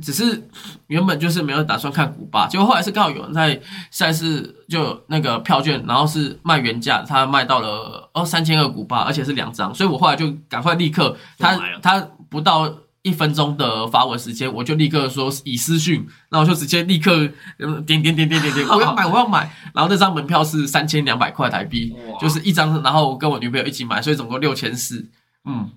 [0.00, 0.48] 只是
[0.86, 3.60] 原本就是没有打算看古巴，结果后来是刚好有人在
[3.90, 12.72] 赛事就那个票券，然后是卖原价，他卖到了哦三千二古巴，而且是两张，所以我后来就赶快立刻，他他不到
[13.02, 17.28] 一分钟的发文时间，我就立刻说以私讯，那我就直接立刻
[17.84, 25.10] 点点点点点点， 我要买我要买，然后那张门票是三千两百块台币，就是一张，然后跟我女朋友一起买，所以总共六千四。
[25.44, 25.70] 嗯，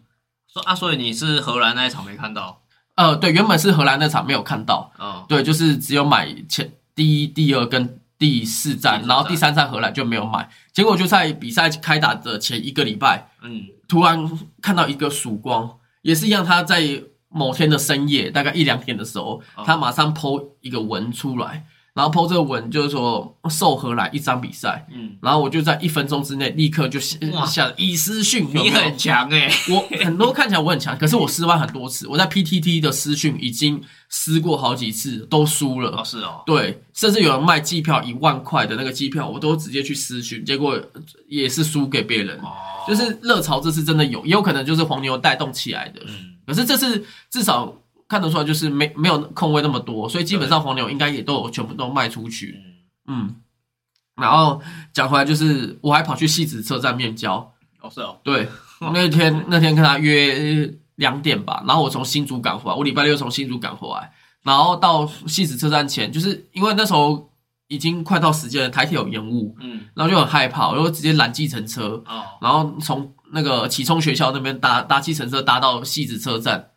[0.52, 2.62] 说啊，所以你是荷兰那一场没看到？
[2.96, 4.92] 呃，对，原本是荷兰那场没有看到。
[5.00, 10.50] 嗯，对，就是只有买前第一、第二跟第四站，然后第三站荷兰就没有买。
[10.72, 14.30] 结果就在比赛开打的前一个礼拜，嗯，突然
[14.62, 21.66] 看到一个曙光，也是一样，他在某天的深夜，大概一两点的时候，他马上剖一个文出来。
[21.96, 40.78] 然后 po 这个文就是说受荷兰一张比赛，嗯，然后我就在一分钟之内立刻就下以私讯，你很强哎， 我很多看起来我很强，可是我失败很多次，我在 PTT 的私讯已经撕过好几次都输了，哦是哦，对，甚至有人卖机票一万块的那个机票，我都直接去私讯，结果
[41.30, 42.38] 也是输给别人，
[42.86, 47.74] 就是热潮这次真的有，也有可能就是黄牛带动起来的，嗯，可是这次至少。
[48.08, 52.56] 看得出来，就是没没有空位那么多，所以基本上黄牛应该也都有全部都卖出去。
[53.08, 53.36] 嗯，
[54.16, 54.62] 然后
[54.94, 57.38] 讲回来，就是我还跑去戏子车站面交。
[57.82, 58.18] 哦，是哦。
[58.24, 58.48] 对，
[58.94, 64.12] 那天那天跟他约两点吧，然后我从新竹赶回来，我礼拜六从新竹赶回来，
[64.44, 67.32] 然后到戏子车站前，就是因为那时候
[67.68, 76.70] 已经快到时间了，台铁有延误，嗯，然后就很害怕，我就直接拦计程车，哦，然后从那个启聪学校那边搭搭计程车搭到戏子车站。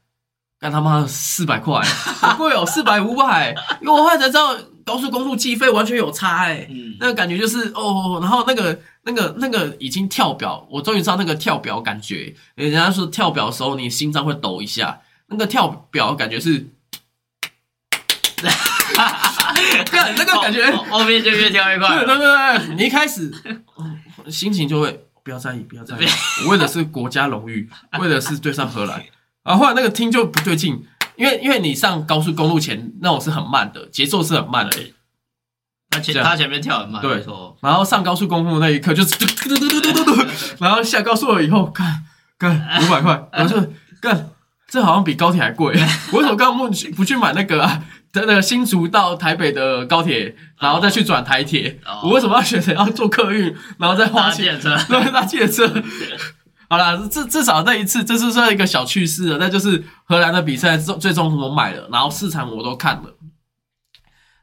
[0.60, 16.66] 干他妈四百块，好贵哦，四百五百，因为我后来才知道高速公路计费完全有差哎，那个感觉就是哦，然后那个那个那个已经跳表，我终于知道那个跳表感觉，人家说跳表的时候你心脏会抖一下，那个跳表感觉是，
[19.86, 23.32] 看那个感觉后面就越跳越快，对对对，你一开始
[24.28, 26.00] 心情就会不要在意，不要在意，
[26.50, 29.00] 为的是国家荣誉，为的是对上荷兰。
[29.48, 30.84] 然后后来那个听就不对劲，
[31.16, 34.76] 因为因为你上高速公路前那种是很慢的，节奏是很慢的。
[35.88, 37.24] 他前他前面跳很慢，对。
[37.62, 40.28] 然后上高速公路那一刻就是嘟嘟嘟嘟嘟嘟嘟，
[40.60, 42.04] 然后下高速了以后，干
[42.36, 43.72] 干五百块，然后就
[44.02, 44.28] 干，
[44.68, 45.74] 这好像比高铁还贵。
[46.12, 47.82] 我为什么刚刚不去不去买那个啊？
[48.12, 51.78] 那个新竹到台北的高铁，然后再去转台铁？
[52.02, 54.76] 我为什么要选择要坐客运，然后再花钱车？
[54.88, 55.66] 对，搭汽车。
[56.70, 59.38] 好了，至至少那一次，这是算一个小趣事了。
[59.38, 63.14] 那就是荷兰的比赛，最最终我买了，然后四场我都看了，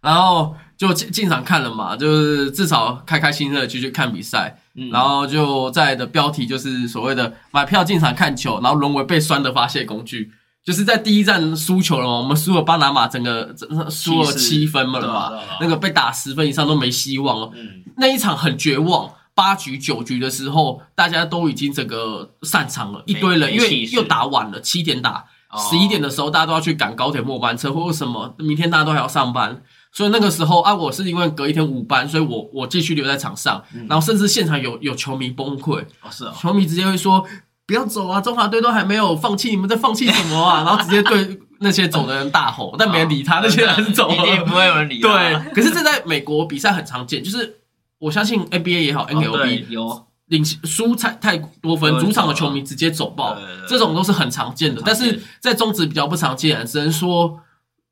[0.02, 4.60] 然后就进进场看了嘛，就是至少开开心心的去去看比赛。
[4.92, 10.32] 然后就在的标题就是所谓的买票进场看球，然后沦为被酸的发泄工具。
[10.66, 13.56] 就是在第一站输球了嘛，我们输了巴拿马，整个
[13.90, 17.52] 输了七分嘛了嘛，那个被打十分以上都没希望了。
[17.98, 19.10] 那一场很绝望。
[19.36, 25.26] 八局九局的时候，大家都已经整个散场了，一堆人，因为又打晚了，七点打，
[25.70, 29.62] 十一点的时候大家都要去赶高铁末班车或者什么，明天大家都还要上班，
[29.92, 37.26] 所以那个时候啊，我是因为隔一天五班，所以我我继续留在场上，然后甚至现场有有球迷崩溃，哦是哦，球迷直接会说
[37.68, 40.64] 不要走啊，中华队都还没有放弃，你们在放弃什么啊？
[40.66, 45.00] 然后直接对那些走的人大吼，但没人理他，那些人走了，一定不会有人理。
[45.00, 47.62] 对，可是这在美国比赛很常见，就是
[48.06, 50.08] 我相信 NBA 也好，NLB 有。
[50.28, 53.38] 领输太太多分，主场的球迷直接走爆，
[53.68, 54.82] 这种都是很常见的。
[54.84, 57.40] 但是在中职比较不常见，只能说。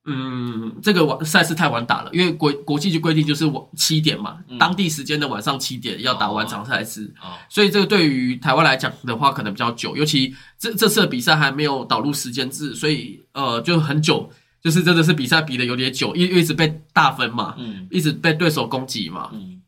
[0.06, 7.10] 嗯，这个晚赛事太晚打了，因为国国际就规定就是晚七点嘛，当地时间的晚上七点要打完场赛事，
[7.48, 14.30] 所以这个对于台湾来讲的话，可能比较久，尤其这这次的比赛还没有导入时间制，所以呃就很久，
[14.62, 19.62] 就是真的是比赛比的有点久，一一直被大分嘛，嗯，一直被对手攻击嘛，嗯，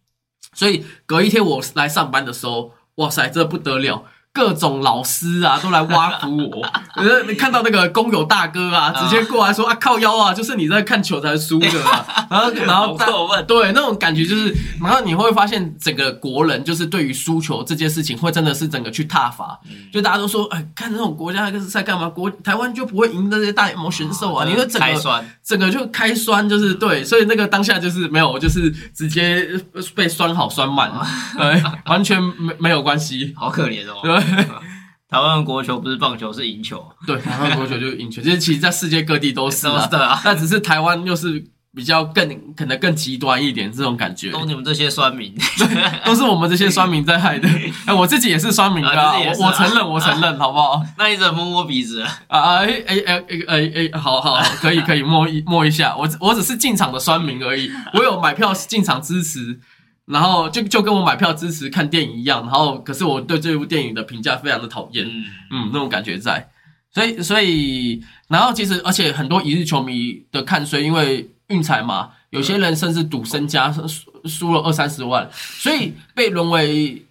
[0.55, 4.05] 所以隔一天我来上班的时候，哇塞，这不得了。
[4.35, 6.61] 各种老师啊，都来挖苦我。
[6.95, 11.67] 呃， 你看到那个工友大哥啊，直接过来说啊，靠腰啊，就是你在看球才输的。
[12.29, 19.57] 然后，然后对那种感觉就是，然后你会发现整个国人就是对于输球这件事情，会真的是整个去踏伐。
[19.93, 22.09] 就大家都说，哎，看这种国家是在干嘛？
[22.09, 24.45] 国台湾就不会赢那些大联盟选手啊？
[24.45, 29.47] 你说整个整个就开酸，就是对，所以那个当下就是没有，就是直接
[29.95, 30.91] 被酸好酸满，
[31.37, 33.33] 对，完全没没有关系。
[33.37, 34.24] 好可怜哦。
[35.07, 36.83] 台湾的国球不是棒球，是赢球。
[37.05, 38.21] 对，台湾国球就是赢球。
[38.21, 40.19] 其实，其实，在世界各地都是啊。
[40.25, 41.41] 那只是台湾又是
[41.75, 44.31] 比较更可能更极端一点这种感觉。
[44.31, 45.33] 都你们这些酸民，
[46.03, 47.47] 都是我们这些酸民在害的。
[47.85, 50.81] 哎，我自己也是酸民啊，我我承认，我承认，好不好？
[50.97, 52.01] 那你怎么摸摸鼻子？
[52.27, 55.95] 啊哎哎哎哎哎，好好可以可以摸一摸一下。
[55.95, 59.59] 我我只是进场的酸民而已，我有买票进场支持。
[60.05, 65.03] 然后就就跟我买票支持看电影一样，然后可是我对这部电影的评价非常的讨厌，
[65.49, 66.47] 嗯，那种感觉在，
[66.93, 77.03] 所以所以然后其实而且很多一日球迷的看衰，因为运彩嘛，有些人甚至赌身家输输了二三十万，所以被沦为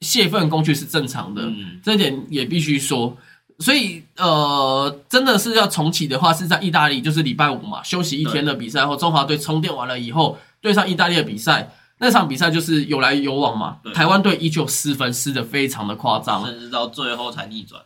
[0.00, 1.50] 泄愤工具是正常的，
[1.82, 3.16] 这点也必须说，
[3.58, 11.70] 所以呃真的是要重启的话，是在意大利，就是礼拜五嘛，休息一天的比赛后，中华队充电完了以后，对上意大利的比赛。
[12.04, 17.80] 那场比赛就是有来有往嘛，台湾队依旧失分，失的非常的夸张，甚至到最后才逆转。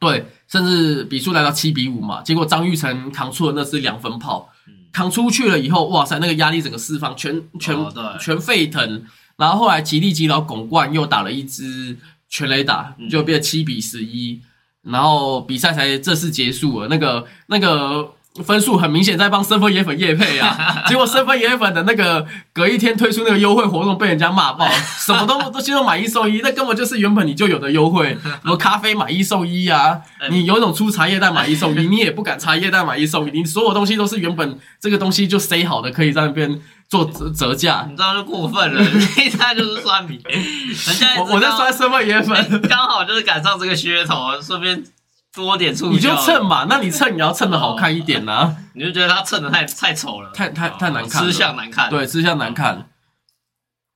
[0.00, 4.50] 对，甚至比数来到七比五嘛，结果张玉成扛出了那是两分炮，
[4.92, 7.76] 扛出去了以后，哇塞，那个压力整个释放，全全
[8.18, 9.04] 全沸腾。
[9.36, 11.96] 然后后来吉利吉劳拱冠又打了一支
[12.28, 14.40] 全垒打，就变七比十一，
[14.82, 16.88] 然后比赛才正式结束了。
[16.88, 18.12] 那个那个。
[18.44, 24.68] 分数很明显在帮生分野粉夜配啊， 结果生分野粉的那个隔一天推出那个优惠活动被人家骂爆，
[25.04, 30.00] 什么都 都先说买一送一，那根本就是原本你就有的优惠， 什么咖啡买一送一啊，
[30.30, 44.84] 你有种出茶叶蛋买一送一，你也不敢茶叶蛋买一送一，你所有东西都是原本这个东西就塞好的，可以在那边做折折价，你知道就过分了，现在就是算米，人家我在刷生分野粉，刚好就是赶上这个噱头，顺便。
[45.32, 48.56] 多点促你就蹭嘛，那你蹭你要蹭的好看一点呐。
[48.74, 51.88] 你就觉得他蹭的太太丑了，太太太难看，吃相难看。
[51.88, 52.88] 对，吃相难看。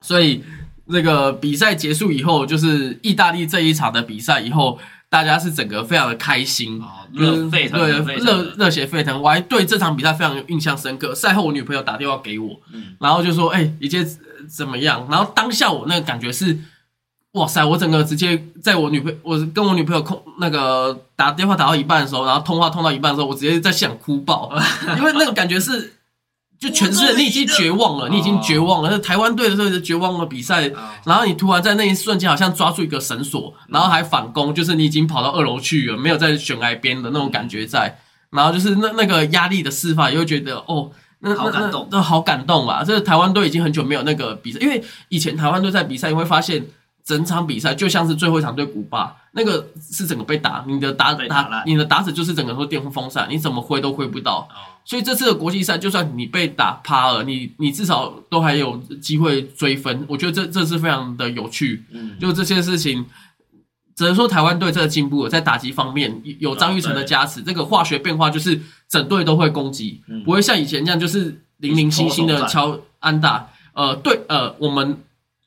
[0.01, 0.45] 所以
[0.87, 4.79] 那个比赛结束以后，就是意大利这一场的比赛以后，
[5.09, 6.81] 大家是整个非常的开心，
[7.13, 9.21] 热沸腾，对，热热血沸腾。
[9.21, 11.13] 我还对这场比赛非常印象深刻。
[11.15, 12.61] 赛后我女朋友打电话给我，
[13.01, 14.07] 然后就说：“哎，一切
[14.49, 16.57] 怎么样？”然后当下我那个感觉是。
[17.35, 17.65] 哇塞！
[17.65, 24.53] 我整个直接在我女朋友，我跟我女朋友空那个打电话打到一半的时候，然后通话通到一半的时候，我直接在想哭爆，
[24.97, 25.95] 因为那个感觉是，
[26.61, 28.89] 就全世界你已经绝望了，你已经绝望了。
[28.89, 30.71] 那台湾队的时候是绝望的比赛，
[31.05, 37.99] 然后你突然在那一瞬间好像抓住一个绳索，然后还反攻，就是你已经跑到二楼去了，没有在悬崖边的那种感觉在，
[38.31, 42.85] 然后就是那那个压力的释放，又觉得哦，那好感动，那好感动啊！
[42.87, 46.65] 这台湾队已经很久没有那个比赛，因为以前台湾队在比赛你会发现。
[47.05, 54.49] 整场比赛就像是最后一场对古巴，那个是整个被打，你的打打你的打者就是整个说电风扇，你怎么挥都挥不到。
[54.87, 60.07] 所以这次的国际赛，就算你被打趴了，你你至少都还有机会追分。
[60.09, 61.85] 我觉得这这是非常的有趣。
[61.91, 63.05] 嗯，就这些事情，
[63.95, 73.51] 只能说台湾队这个进步了，在打击方面有张玉成的加持，这个化学变化就是整队都会攻击，不会像以前这样就是零零星星的敲安打。
[73.75, 74.99] 呃，对，呃，我们。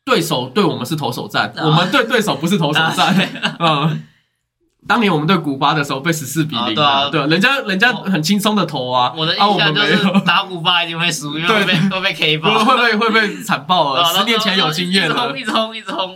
[0.08, 3.14] 对手对我们是投手战，我们对对手不是投手战。
[3.60, 4.03] 嗯，
[4.88, 6.74] 当年我们对古巴的时候被十四比零，
[7.12, 9.12] 对，人家人家很轻松的投啊。
[9.18, 14.05] 我的印象就是打古巴一定会输，因为会被会被 K 爆， 会被会被惨爆了。
[14.05, 16.16] 十年前有经验了，一直轰一直轰。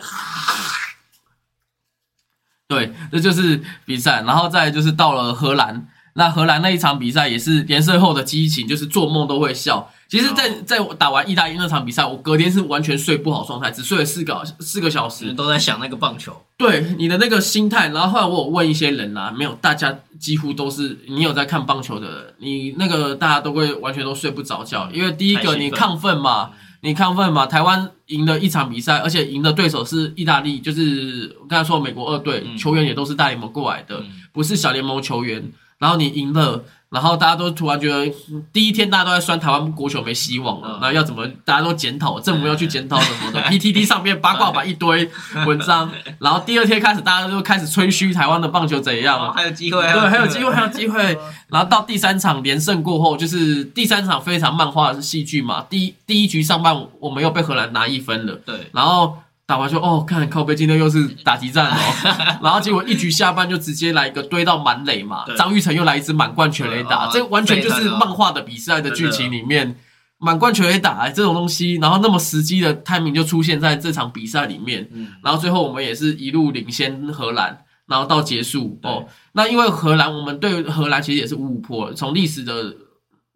[2.70, 9.92] 对，这就是比赛，然后再就是到了荷兰，那荷兰那一场比赛也是连胜后的激情，就是做梦都会笑。
[10.12, 16.36] 其实，在在打完意大利那场比赛，我隔天是完全睡不好状态，只睡了四个四个小时，都在想那个棒球。
[16.58, 26.52] 对你的那个心态，然后后来我有问一些人啦，没有，大家几乎都是你有在看棒球的，你那个大家都会完全都睡不着觉，因为第一个你亢奋嘛，
[26.82, 34.04] 你亢奋嘛，台湾赢了一场比赛，而且赢的对手是意大利，就是我刚才说美国二队球员也都是大联盟过来的，
[34.34, 36.66] 不是小联盟球员，然后你赢了。
[36.92, 38.14] 然后大家都突然觉得，
[38.52, 41.26] 第一天大家都在酸台湾国球没希望了，那要怎么？
[41.46, 43.42] 大家都检讨，政府要去检讨什么的。
[43.48, 45.10] PTT 上面八卦版一堆
[45.48, 45.90] 文章，
[46.20, 51.18] 然后第二天开始大家就开始吹嘘台湾的棒球怎样，还有机会，对，还有机会， 还有机会。
[51.48, 55.66] 然后到第三场连胜过后，就是第三场非常漫画的戏剧嘛。
[55.70, 59.18] 第一第一局上半我们又被荷兰拿一分了，对，然后。
[59.52, 61.76] 打完就哦，看靠背，今天又是打击战哦，
[62.42, 69.76] 然后结果一局下半就直接来一个堆到满垒嘛，张玉成又来一支满贯全垒打，这完全就是漫画的比赛的剧情里面，
[70.20, 74.90] 满贯全垒打这种东西，然后那么时机的 timing 就出现在这场比赛里面，
[75.22, 82.74] 然后最后我们也是一路领先荷兰，然后到结束哦，那因为荷兰我们对荷兰其实也是五五破，从历史的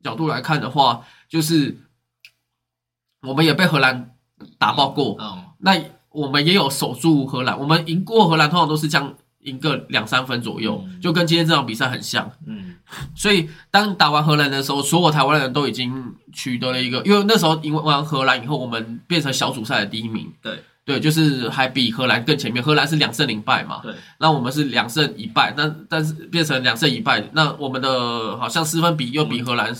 [0.02, 1.78] 角度来看的话，就是
[3.22, 4.12] 我们也被荷兰
[4.58, 5.18] 打爆过，
[5.60, 5.76] 那。
[6.16, 12.32] 我们也有守住荷兰，我们赢过荷兰，通常都是这样赢个两三分左右，就跟今天这场比赛很像。
[12.48, 12.76] 嗯，
[13.14, 20.32] 所以当打完荷兰的时候，所有台湾人都已经取得了一个，因为那时候赢完荷兰以后，我们变成小组赛的第一名。
[20.42, 22.64] 对对，就是还比荷兰更前面。
[22.64, 29.76] 荷兰是两胜零败嘛，对，那我们是两胜一败，但但是变成两胜一败，那我们的好像失分比又比荷兰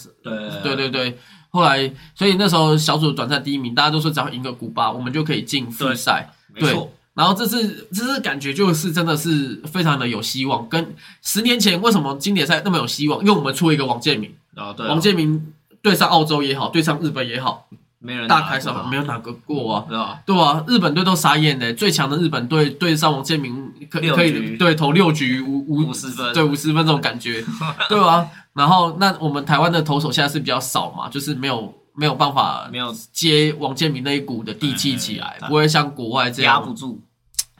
[0.64, 1.18] 对对对。
[1.56, 6.30] 后来，所以那时候小组短赛第一名，大家都说只要赢个古巴，我们就可以进复赛。
[6.60, 6.76] 对，
[7.14, 10.68] 然后这次这次感觉就是真的是非常的有希望。
[10.68, 13.22] 跟十年前为什么经典赛那么有希望？
[13.22, 17.68] 因为我们出一个王建民啊，对，王建民对上澳洲也好，对上日本也好，
[18.00, 27.44] 没人大开手，没有哪个过啊，对啊，对啊，日本队都傻眼的，最强的日本队对上王建民可可以对投六局五五五十分，对五十分这种感觉，
[27.88, 28.28] 对啊。
[28.56, 37.02] 然后，那我们台湾的投手现在是比较少嘛，就是没有没有办法没有接王建民那一股的地气起来，不会像国外这样压不住，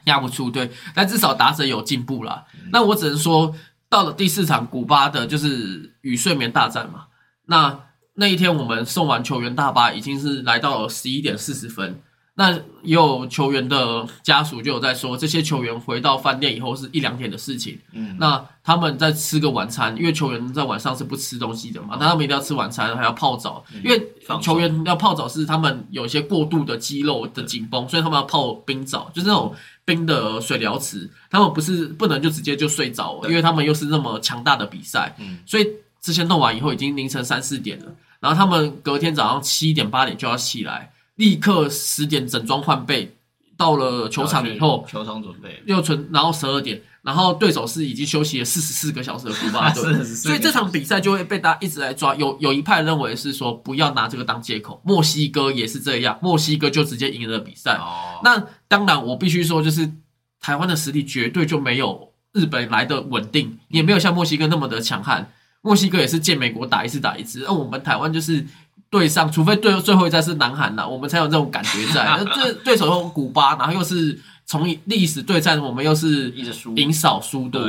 [0.04, 0.50] 压不住。
[0.50, 2.44] 对，但至少打者有进步了。
[2.72, 3.54] 那我只能说，
[3.90, 7.04] 到了第四场古巴的就是与睡眠大战嘛。
[7.44, 7.78] 那
[8.14, 12.00] 那一天我们送完球员大巴，已经是来到了十一点四十分。
[12.38, 17.78] 那也有球员的家属就有在说，这些球员回到饭店以后是一两点的事情。
[17.92, 23.64] 嗯，那他们在吃个晚餐，因为球员在晚上是不吃东西的嘛，那他们一定要吃晚餐，还要泡澡。
[23.82, 24.12] 因为
[24.42, 29.54] 球员要泡澡是他们有一些过度的肌肉的紧绷，所以他们要泡冰澡，就是那种
[29.86, 31.10] 冰的水疗池。
[31.30, 35.16] 他们不是不能就直接就睡着，因为他们又是那么强大的比赛。
[35.18, 35.66] 嗯，所以
[36.02, 37.86] 之前弄完以后已经凌晨三四点了，
[38.20, 40.92] 然后他们隔天早上七点八点就要起来。
[41.16, 43.16] 立刻十点整装换备，
[43.56, 52.14] 到了球场以后，球场准备又存，然后十二点，然后对手是已经休息了四十四个小时的古巴队，所以这场比赛就会被大家一直来抓。
[52.16, 57.80] 有有一派认为是说不要拿这个当借口，墨西哥也是这样，墨西哥就直接赢了比赛。
[58.22, 59.90] 那当然，我必须说，就是
[60.38, 65.32] 台湾的实力绝对就没有日本来的稳定，也没有像墨西哥那么的强悍。
[65.62, 68.46] 墨西哥也是见美国打一次打一次，而我们台湾就是。
[68.96, 72.02] 对上，除非对最后一站是南韩了，我们才有这种感觉在。
[72.18, 77.62] 那这对手用古巴，然后又是从历史对战，我们又是一直输，赢少输多。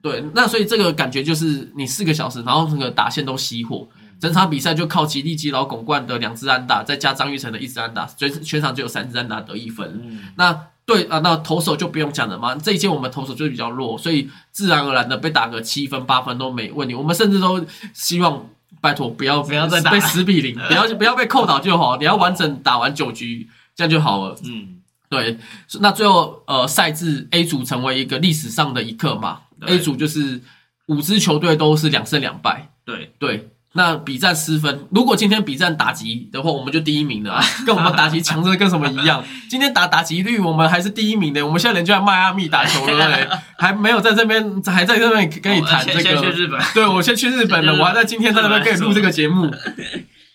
[0.00, 3.86] 对，那所以这个感觉就是你四个小时，然后那个打线都熄火，
[4.18, 10.18] 整场比赛就靠吉利基劳巩冠的两支安打，再加张玉成的一支安打，全全场只有三支安打得一分。
[10.36, 16.94] 那对啊，那投手就不用讲了嘛，这一届我们投手就是比较弱，所以自然而然的被打个七分八分都没问题。
[16.94, 18.48] 我们甚至都希望。
[18.80, 21.96] 拜托，不要不要再被十比零， 不要不要被扣倒就好。
[21.96, 24.36] 你要完整打完九局，这样就好了。
[24.44, 25.38] 嗯，对。
[25.80, 30.40] 那最后，呃，赛制 A 组成为一个历史上的一刻嘛？A 组就是
[30.86, 32.70] 五支球队都是两胜两败。
[32.84, 33.50] 对对。
[33.76, 39.22] 那比战失分，如果今天比战打击的话，我们就第一名了， 跟我们打击强的跟什么一样？
[39.48, 41.46] 今天打打击率，我们还是第一名的。
[41.46, 43.08] 我们现在人就在迈阿密打球了，
[43.58, 46.00] 还没有在这边，还在这边跟你谈这个。
[46.00, 46.60] 先去日本。
[46.74, 49.52] 对，我先去日本了，我还在今天在那边跟你录这个节目。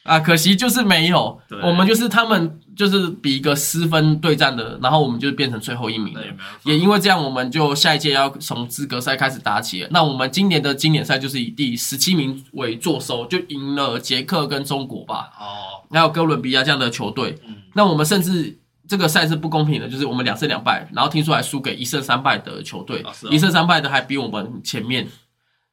[0.03, 6.21] 啊，可惜就是没有，我们就是他们就是比一个失分对战的，然后我们就变成最后一名了。
[6.63, 9.85] 也因为这样，我们就下一届要从资格赛开始打起。
[9.91, 15.29] 那我们今年的经典赛就是以第十七名为坐收，就赢了捷克跟中国吧。
[15.39, 17.37] 哦，还有哥伦比亚这样的球队。
[17.45, 18.57] 嗯，那我们甚至
[18.87, 25.07] 这个赛是不公平的，就是我们两胜两败，然后听说还输给一胜三败的球队，一胜三败的还比我们前面。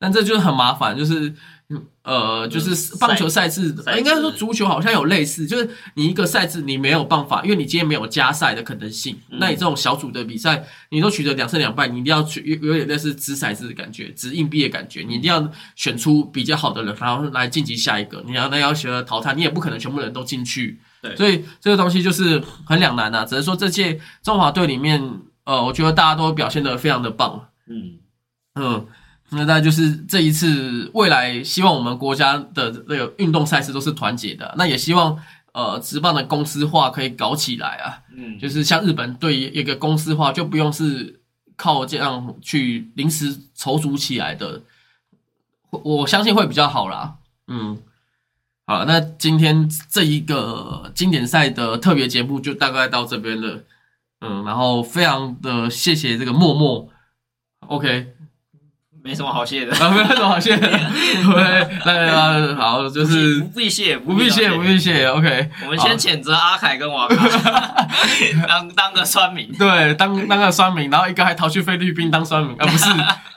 [0.00, 1.34] 但这就是很麻烦，就是。
[2.02, 9.14] 呃，就是棒球赛制，应该说足球好像有类似，就是你一个赛制你没有办法，因为你今天没有加赛的可能性。
[9.32, 15.46] 那你这种小组的比赛，你都取得两胜两败，你一定要去有有点类似掷骰子的感觉，掷硬币的感觉，你一定要
[15.76, 18.24] 选出比较好的人，然后来晋级下一个。
[18.26, 20.80] 你要那要学淘汰，你也不可能全部人都进去。
[21.02, 23.26] 对，所以这个东西就是很两难啊。
[23.26, 27.50] 只能说这届中华队里面，呃，我觉得大家都表现的非常的棒。
[27.66, 27.98] 嗯
[28.54, 28.86] 嗯。
[29.30, 34.54] 那大概就是这一次未来，希望我们国家的那个运动赛事都是团结的。
[34.56, 35.18] 那也希望
[35.52, 38.00] 呃，职棒的公司化可以搞起来啊。
[38.16, 41.20] 嗯，就是像日本对一个公司化，就不用是
[41.56, 44.62] 靠这样去临时筹组起来的。
[45.70, 47.16] 我相信会比较好啦。
[47.48, 47.76] 嗯，
[48.66, 53.62] 好，那今天这一个经典赛的特别节目就大概到这边了。
[54.20, 56.88] 嗯，然后非常的谢谢这个默默。
[57.66, 58.14] OK。
[59.08, 60.68] 没什么好谢的，啊， 没什么好谢的。
[60.68, 65.06] 对，那好，就是不必谢，不必谢，不必谢。
[65.08, 67.86] OK，我们先谴责阿凯跟王卡，
[68.46, 72.84] 当当个酸民，对，当当个酸民，然后一个还逃去菲律宾当酸民，啊，不是，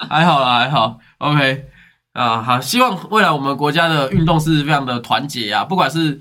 [0.09, 0.99] 还好啦，还好。
[1.19, 1.63] OK，
[2.11, 6.19] 啊，好，希望未来我们国家的运动是非常的团结啊，不管是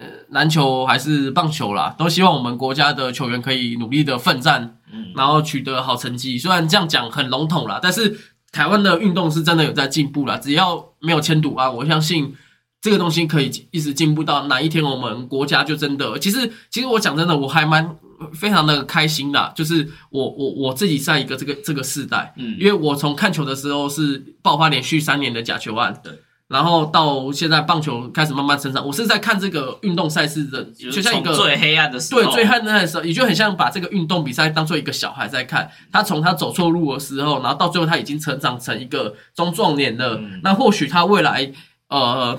[0.00, 6.36] 呃篮球还是棒球啦，都希望我们国家的球员可以努力的奋战，嗯，然后取得好成绩。
[6.36, 8.18] 虽然这样讲很笼统啦，但是。
[8.52, 12.34] 台湾的运动是真的有在进步了，只要没有迁赌啊，我相信
[12.80, 16.18] 这个东西可以一直进步到哪一天，我们国家就真的。
[16.18, 17.96] 其实，其实我讲真的，我还蛮
[18.32, 26.12] 非常的开心的，就是我我我自己在一个这个这个世代，嗯，因为我从看球的时候是爆发连续三年的假球案，对。
[26.50, 35.70] 然后到现在棒球开始慢慢成长，我是在看这个运动赛事的，就像一个最黑暗的时候，对最黑暗的时候，也就很像把这个运动比赛当做一个小孩在看。
[35.92, 40.20] 他从他走错路的时候，然后到最后他已经成长成一个中壮年了。
[40.42, 41.52] 那或许他未来
[41.88, 42.36] 呃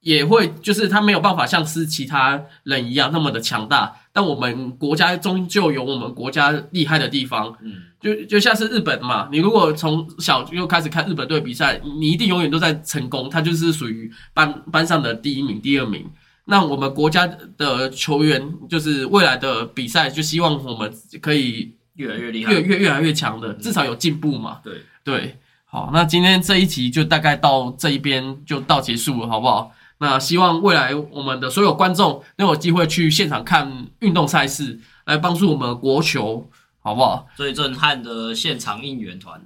[0.00, 3.92] 也会，就是他没有办法像是其他人一样那么的强大。
[4.12, 16.04] 但我们国家终究有我们国家厉害的地方，嗯，就就像是日本嘛，你如果从小就开始看日本队比赛，你一定永远都在成功，他就是属于班班上的第一名、第二名。
[16.44, 24.58] 那我们国家的球员，就是未来的比赛，就希望我们可以越来越厉害，越越越来越强的，至少有进步嘛。
[24.62, 29.72] 对对，好，那今天这一集就大概到这一边就到结束了，好不好？
[30.02, 36.50] 那希望未来我们的所有观众能有机会去现场看运动赛事，来帮助我们国球，
[36.80, 37.28] 好不好？
[37.36, 39.40] 最震撼的现场应援团，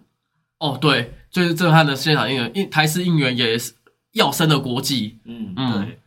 [0.59, 3.74] 哦，对，最震撼的现场应援，应台式应援也是
[4.12, 6.00] 要升的国际，嗯嗯，对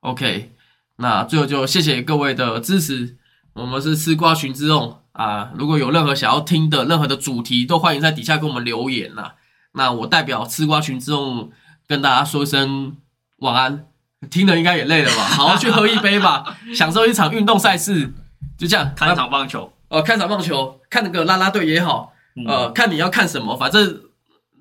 [0.00, 0.52] ，OK，
[0.96, 3.16] 那最后就谢谢各位的支持，
[3.54, 9.32] 我们是吃瓜群之众啊，如果有任何想要听的任何的主题，都欢迎在底下给我们留言呐。
[9.72, 11.50] 那我代表吃瓜群之众
[11.88, 12.98] 跟大家说一声
[13.38, 13.86] 晚安。
[14.30, 15.22] 听的应该也累了吧？
[15.36, 18.12] 好好去喝一杯吧， 享受一场运动赛事，
[18.58, 19.72] 就这样看一场棒球。
[19.88, 22.12] 呃，看场棒球，看那个啦啦队也好，
[22.46, 24.00] 呃，看你要看什么，反正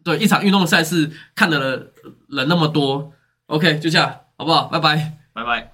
[0.04, 1.88] 对一场运动赛事看的
[2.30, 3.12] 人那么多
[3.48, 4.66] ，OK，就这样，好不好？
[4.66, 5.73] 拜拜，拜拜。